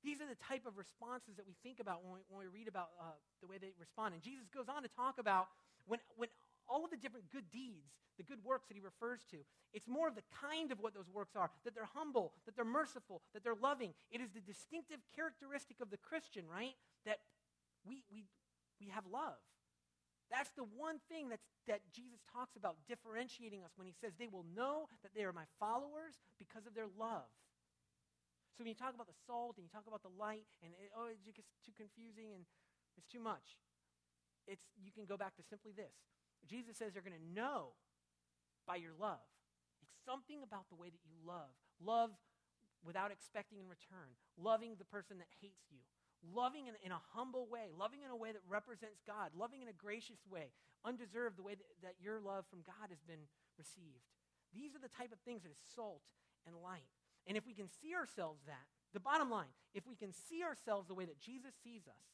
These 0.02 0.20
are 0.20 0.28
the 0.28 0.36
type 0.36 0.66
of 0.66 0.76
responses 0.76 1.36
that 1.36 1.46
we 1.46 1.56
think 1.62 1.80
about 1.80 2.04
when 2.04 2.12
we, 2.12 2.20
when 2.28 2.38
we 2.44 2.50
read 2.52 2.68
about 2.68 2.92
uh, 3.00 3.16
the 3.40 3.48
way 3.48 3.56
they 3.56 3.72
respond. 3.80 4.12
And 4.12 4.22
Jesus 4.22 4.44
goes 4.52 4.68
on 4.68 4.82
to 4.82 4.90
talk 4.92 5.16
about 5.16 5.48
when, 5.86 5.98
when 6.16 6.28
all 6.68 6.84
of 6.84 6.90
the 6.90 7.00
different 7.00 7.32
good 7.32 7.48
deeds, 7.48 7.88
the 8.20 8.26
good 8.26 8.44
works 8.44 8.68
that 8.68 8.74
he 8.76 8.84
refers 8.84 9.24
to, 9.32 9.40
it's 9.72 9.88
more 9.88 10.06
of 10.06 10.14
the 10.14 10.26
kind 10.28 10.70
of 10.70 10.78
what 10.78 10.92
those 10.92 11.08
works 11.08 11.34
are 11.34 11.50
that 11.64 11.74
they're 11.74 11.88
humble, 11.94 12.32
that 12.44 12.54
they're 12.54 12.68
merciful, 12.68 13.22
that 13.32 13.42
they're 13.42 13.58
loving. 13.58 13.94
It 14.12 14.20
is 14.20 14.28
the 14.30 14.44
distinctive 14.44 15.00
characteristic 15.16 15.80
of 15.80 15.90
the 15.90 15.98
Christian, 15.98 16.44
right? 16.52 16.76
That 17.06 17.18
we, 17.88 18.04
we, 18.12 18.28
we 18.78 18.92
have 18.92 19.04
love. 19.10 19.40
That's 20.32 20.50
the 20.56 20.64
one 20.64 20.98
thing 21.08 21.28
that's, 21.28 21.44
that 21.68 21.84
Jesus 21.92 22.20
talks 22.32 22.56
about 22.56 22.80
differentiating 22.88 23.62
us 23.62 23.76
when 23.76 23.86
he 23.86 23.94
says 23.94 24.16
they 24.16 24.30
will 24.30 24.46
know 24.56 24.88
that 25.02 25.12
they 25.12 25.24
are 25.24 25.32
my 25.32 25.48
followers 25.60 26.20
because 26.38 26.66
of 26.66 26.74
their 26.74 26.88
love. 26.88 27.28
So 28.56 28.62
when 28.62 28.70
you 28.70 28.78
talk 28.78 28.94
about 28.94 29.10
the 29.10 29.18
salt 29.26 29.58
and 29.58 29.66
you 29.66 29.72
talk 29.72 29.86
about 29.90 30.06
the 30.06 30.14
light, 30.14 30.46
and 30.62 30.70
it, 30.78 30.94
oh, 30.94 31.10
it 31.10 31.18
gets 31.34 31.50
too 31.66 31.74
confusing 31.74 32.30
and 32.32 32.46
it's 32.96 33.10
too 33.10 33.18
much, 33.18 33.58
it's, 34.46 34.64
you 34.78 34.94
can 34.94 35.04
go 35.04 35.18
back 35.18 35.34
to 35.36 35.42
simply 35.42 35.74
this. 35.74 35.92
Jesus 36.46 36.78
says 36.78 36.94
they're 36.94 37.04
going 37.04 37.16
to 37.16 37.32
know 37.34 37.74
by 38.62 38.76
your 38.76 38.94
love. 38.94 39.24
It's 39.82 39.96
something 40.04 40.44
about 40.44 40.68
the 40.70 40.78
way 40.78 40.88
that 40.88 41.04
you 41.04 41.16
love. 41.24 41.52
Love 41.82 42.14
without 42.84 43.10
expecting 43.10 43.58
in 43.58 43.66
return. 43.66 44.14
Loving 44.36 44.76
the 44.78 44.88
person 44.88 45.18
that 45.18 45.28
hates 45.40 45.72
you. 45.72 45.82
Loving 46.32 46.66
in, 46.68 46.74
in 46.80 46.92
a 46.92 47.02
humble 47.12 47.46
way. 47.50 47.68
Loving 47.76 48.00
in 48.00 48.10
a 48.10 48.16
way 48.16 48.32
that 48.32 48.40
represents 48.48 49.02
God. 49.04 49.36
Loving 49.36 49.60
in 49.60 49.68
a 49.68 49.76
gracious 49.76 50.24
way. 50.24 50.54
Undeserved 50.84 51.36
the 51.36 51.44
way 51.44 51.54
that, 51.54 51.68
that 51.82 51.96
your 52.00 52.20
love 52.20 52.44
from 52.48 52.64
God 52.64 52.88
has 52.88 53.02
been 53.04 53.28
received. 53.58 54.08
These 54.54 54.74
are 54.74 54.82
the 54.82 54.92
type 54.92 55.12
of 55.12 55.20
things 55.24 55.42
that 55.42 55.52
is 55.52 55.60
salt 55.74 56.06
and 56.46 56.54
light. 56.56 56.88
And 57.26 57.36
if 57.36 57.46
we 57.46 57.54
can 57.54 57.68
see 57.68 57.94
ourselves 57.94 58.40
that, 58.46 58.68
the 58.92 59.02
bottom 59.02 59.28
line, 59.28 59.50
if 59.74 59.86
we 59.86 59.96
can 59.96 60.12
see 60.12 60.44
ourselves 60.44 60.86
the 60.86 60.94
way 60.94 61.04
that 61.04 61.18
Jesus 61.18 61.52
sees 61.64 61.88
us, 61.88 62.06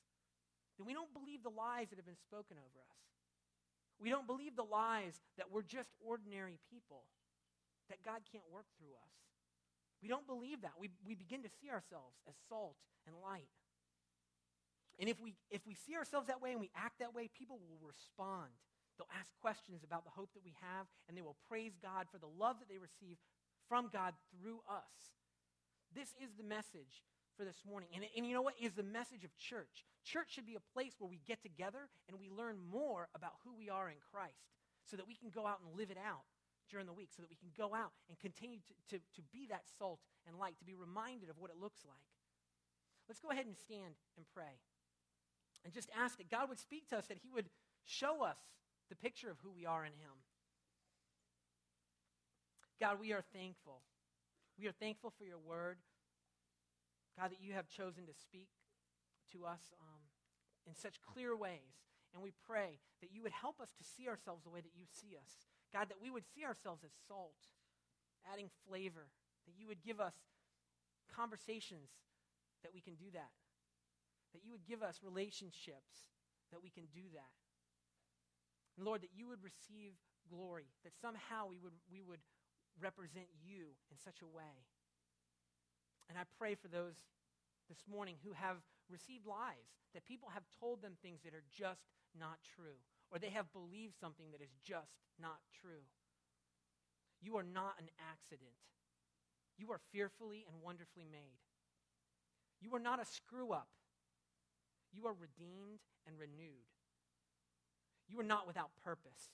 then 0.78 0.86
we 0.86 0.94
don't 0.94 1.12
believe 1.12 1.42
the 1.42 1.52
lies 1.52 1.90
that 1.90 2.00
have 2.00 2.08
been 2.08 2.24
spoken 2.24 2.56
over 2.56 2.80
us. 2.80 3.04
We 4.00 4.08
don't 4.08 4.26
believe 4.26 4.56
the 4.56 4.64
lies 4.64 5.20
that 5.36 5.52
we're 5.52 5.66
just 5.66 5.92
ordinary 6.00 6.56
people, 6.72 7.04
that 7.92 8.00
God 8.00 8.24
can't 8.32 8.48
work 8.48 8.64
through 8.80 8.96
us. 8.96 9.12
We 10.00 10.08
don't 10.08 10.26
believe 10.26 10.62
that. 10.62 10.80
We, 10.80 10.88
we 11.04 11.14
begin 11.14 11.42
to 11.44 11.52
see 11.60 11.68
ourselves 11.68 12.16
as 12.24 12.32
salt 12.48 12.80
and 13.04 13.12
light. 13.20 13.52
And 15.00 15.08
if 15.08 15.18
we, 15.18 15.32
if 15.50 15.64
we 15.66 15.72
see 15.72 15.96
ourselves 15.96 16.28
that 16.28 16.44
way 16.44 16.52
and 16.52 16.60
we 16.60 16.70
act 16.76 17.00
that 17.00 17.16
way, 17.16 17.32
people 17.32 17.56
will 17.56 17.80
respond. 17.80 18.52
They'll 19.00 19.08
ask 19.16 19.32
questions 19.40 19.80
about 19.80 20.04
the 20.04 20.12
hope 20.12 20.28
that 20.36 20.44
we 20.44 20.52
have, 20.60 20.84
and 21.08 21.16
they 21.16 21.24
will 21.24 21.40
praise 21.48 21.72
God 21.80 22.04
for 22.12 22.20
the 22.20 22.28
love 22.28 22.60
that 22.60 22.68
they 22.68 22.76
receive 22.76 23.16
from 23.64 23.88
God 23.88 24.12
through 24.28 24.60
us. 24.68 25.16
This 25.96 26.12
is 26.20 26.36
the 26.36 26.44
message 26.44 27.08
for 27.32 27.48
this 27.48 27.64
morning. 27.64 27.88
And, 27.96 28.04
and 28.04 28.28
you 28.28 28.36
know 28.36 28.44
what 28.44 28.60
is 28.60 28.76
the 28.76 28.84
message 28.84 29.24
of 29.24 29.32
church? 29.40 29.88
Church 30.04 30.36
should 30.36 30.44
be 30.44 30.60
a 30.60 30.68
place 30.76 31.00
where 31.00 31.08
we 31.08 31.24
get 31.24 31.40
together 31.40 31.88
and 32.04 32.20
we 32.20 32.28
learn 32.28 32.60
more 32.60 33.08
about 33.16 33.40
who 33.40 33.56
we 33.56 33.72
are 33.72 33.88
in 33.88 33.96
Christ 34.12 34.52
so 34.84 35.00
that 35.00 35.08
we 35.08 35.16
can 35.16 35.32
go 35.32 35.48
out 35.48 35.64
and 35.64 35.72
live 35.72 35.88
it 35.88 35.96
out 35.96 36.28
during 36.68 36.84
the 36.84 36.92
week, 36.92 37.08
so 37.10 37.24
that 37.24 37.32
we 37.32 37.40
can 37.40 37.50
go 37.56 37.74
out 37.74 37.96
and 38.12 38.20
continue 38.20 38.60
to, 38.60 38.74
to, 38.92 38.96
to 39.16 39.22
be 39.32 39.48
that 39.48 39.64
salt 39.80 39.98
and 40.28 40.36
light, 40.38 40.60
to 40.60 40.68
be 40.68 40.76
reminded 40.76 41.32
of 41.32 41.40
what 41.40 41.50
it 41.50 41.56
looks 41.56 41.88
like. 41.88 42.04
Let's 43.08 43.18
go 43.18 43.32
ahead 43.32 43.46
and 43.46 43.56
stand 43.56 43.96
and 44.14 44.28
pray 44.28 44.60
and 45.64 45.72
just 45.72 45.90
ask 45.96 46.16
that 46.18 46.30
God 46.30 46.48
would 46.48 46.58
speak 46.58 46.88
to 46.88 46.98
us, 46.98 47.06
that 47.06 47.18
He 47.22 47.30
would 47.30 47.50
show 47.84 48.22
us 48.22 48.38
the 48.88 48.96
picture 48.96 49.30
of 49.30 49.38
who 49.42 49.50
we 49.50 49.66
are 49.66 49.84
in 49.84 49.92
Him. 49.92 50.24
God, 52.80 52.98
we 53.00 53.12
are 53.12 53.22
thankful. 53.32 53.82
We 54.58 54.66
are 54.66 54.72
thankful 54.72 55.12
for 55.16 55.24
your 55.24 55.38
word. 55.38 55.76
God, 57.18 57.30
that 57.30 57.42
you 57.42 57.52
have 57.52 57.68
chosen 57.68 58.06
to 58.06 58.14
speak 58.14 58.48
to 59.32 59.44
us 59.44 59.60
um, 59.80 60.00
in 60.66 60.74
such 60.74 61.02
clear 61.02 61.36
ways. 61.36 61.84
And 62.14 62.22
we 62.22 62.32
pray 62.46 62.80
that 63.00 63.12
you 63.12 63.22
would 63.22 63.32
help 63.32 63.60
us 63.60 63.70
to 63.78 63.84
see 63.84 64.08
ourselves 64.08 64.42
the 64.42 64.50
way 64.50 64.60
that 64.60 64.74
you 64.74 64.84
see 64.88 65.14
us. 65.16 65.46
God, 65.72 65.88
that 65.88 66.02
we 66.02 66.10
would 66.10 66.24
see 66.34 66.44
ourselves 66.44 66.82
as 66.82 66.90
salt, 67.06 67.52
adding 68.32 68.48
flavor. 68.66 69.12
That 69.46 69.54
you 69.58 69.68
would 69.68 69.82
give 69.82 70.00
us 70.00 70.14
conversations 71.14 71.90
that 72.62 72.72
we 72.74 72.80
can 72.80 72.94
do 72.94 73.06
that. 73.12 73.30
That 74.32 74.44
you 74.44 74.52
would 74.52 74.66
give 74.66 74.82
us 74.82 75.00
relationships 75.02 76.10
that 76.52 76.62
we 76.62 76.70
can 76.70 76.84
do 76.94 77.02
that. 77.14 77.34
And 78.76 78.86
Lord, 78.86 79.02
that 79.02 79.14
you 79.14 79.26
would 79.28 79.42
receive 79.42 79.92
glory, 80.30 80.70
that 80.84 80.94
somehow 81.00 81.50
we 81.50 81.58
would, 81.58 81.74
we 81.90 82.02
would 82.02 82.22
represent 82.78 83.26
you 83.42 83.74
in 83.90 83.98
such 83.98 84.22
a 84.22 84.30
way. 84.30 84.64
And 86.08 86.18
I 86.18 86.22
pray 86.38 86.54
for 86.54 86.68
those 86.68 86.96
this 87.68 87.82
morning 87.86 88.16
who 88.24 88.32
have 88.32 88.58
received 88.90 89.26
lies, 89.26 89.70
that 89.94 90.06
people 90.06 90.30
have 90.34 90.42
told 90.58 90.82
them 90.82 90.98
things 90.98 91.22
that 91.22 91.34
are 91.34 91.46
just 91.50 91.86
not 92.18 92.38
true, 92.42 92.78
or 93.10 93.18
they 93.18 93.30
have 93.30 93.52
believed 93.52 93.94
something 93.98 94.30
that 94.32 94.42
is 94.42 94.54
just 94.62 94.98
not 95.20 95.38
true. 95.60 95.86
You 97.22 97.36
are 97.36 97.46
not 97.46 97.74
an 97.78 97.90
accident. 98.10 98.58
You 99.58 99.70
are 99.72 99.80
fearfully 99.92 100.46
and 100.48 100.62
wonderfully 100.62 101.06
made. 101.10 101.38
You 102.60 102.74
are 102.74 102.80
not 102.82 103.00
a 103.00 103.04
screw 103.04 103.52
up. 103.52 103.68
You 104.92 105.06
are 105.06 105.14
redeemed 105.14 105.80
and 106.06 106.18
renewed. 106.18 106.68
You 108.08 108.18
are 108.20 108.26
not 108.26 108.46
without 108.46 108.70
purpose. 108.82 109.30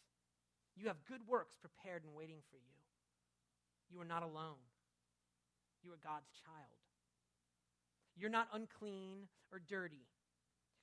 You 0.77 0.88
have 0.88 1.09
good 1.09 1.27
works 1.27 1.57
prepared 1.57 2.05
and 2.05 2.14
waiting 2.14 2.45
for 2.51 2.57
you. 2.57 2.77
You 3.88 4.01
are 4.01 4.09
not 4.09 4.23
alone. 4.23 4.61
You 5.83 5.92
are 5.92 6.03
God's 6.03 6.29
child. 6.45 6.83
You're 8.16 8.31
not 8.31 8.49
unclean 8.53 9.29
or 9.53 9.61
dirty. 9.61 10.09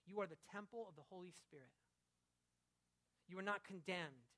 You 0.08 0.20
are 0.22 0.28
the 0.28 0.42
temple 0.52 0.86
of 0.90 0.96
the 0.96 1.06
Holy 1.10 1.32
Spirit. 1.32 1.78
You 3.28 3.38
are 3.40 3.46
not 3.46 3.64
condemned. 3.64 4.32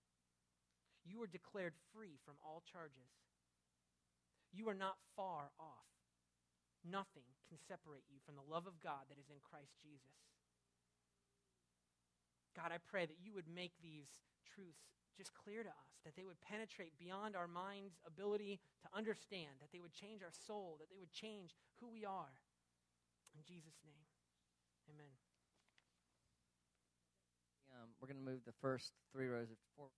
You 1.06 1.22
are 1.24 1.28
declared 1.28 1.74
free 1.94 2.18
from 2.26 2.36
all 2.44 2.64
charges. 2.72 3.14
You 4.52 4.68
are 4.70 4.74
not 4.78 4.98
far 5.16 5.52
off. 5.60 5.95
Nothing 6.86 7.26
can 7.50 7.58
separate 7.58 8.06
you 8.06 8.22
from 8.22 8.38
the 8.38 8.46
love 8.46 8.70
of 8.70 8.78
God 8.78 9.10
that 9.10 9.18
is 9.18 9.34
in 9.34 9.42
Christ 9.42 9.74
Jesus. 9.82 10.14
God, 12.54 12.72
I 12.72 12.78
pray 12.78 13.10
that 13.10 13.20
you 13.20 13.34
would 13.34 13.50
make 13.50 13.74
these 13.82 14.08
truths 14.46 14.86
just 15.18 15.34
clear 15.34 15.64
to 15.64 15.70
us, 15.70 15.92
that 16.06 16.16
they 16.16 16.24
would 16.24 16.40
penetrate 16.40 16.94
beyond 17.00 17.36
our 17.36 17.48
mind's 17.48 17.98
ability 18.06 18.60
to 18.84 18.88
understand, 18.96 19.60
that 19.60 19.72
they 19.74 19.80
would 19.80 19.94
change 19.94 20.22
our 20.22 20.32
soul, 20.32 20.78
that 20.80 20.88
they 20.88 21.00
would 21.00 21.12
change 21.12 21.56
who 21.82 21.90
we 21.90 22.06
are. 22.06 22.36
In 23.36 23.42
Jesus' 23.44 23.80
name, 23.84 24.06
amen. 24.88 25.16
Um, 27.76 27.92
we're 28.00 28.08
going 28.08 28.24
to 28.24 28.30
move 28.32 28.46
the 28.46 28.56
first 28.62 28.94
three 29.12 29.28
rows 29.28 29.52
of 29.52 29.58
four. 29.76 29.92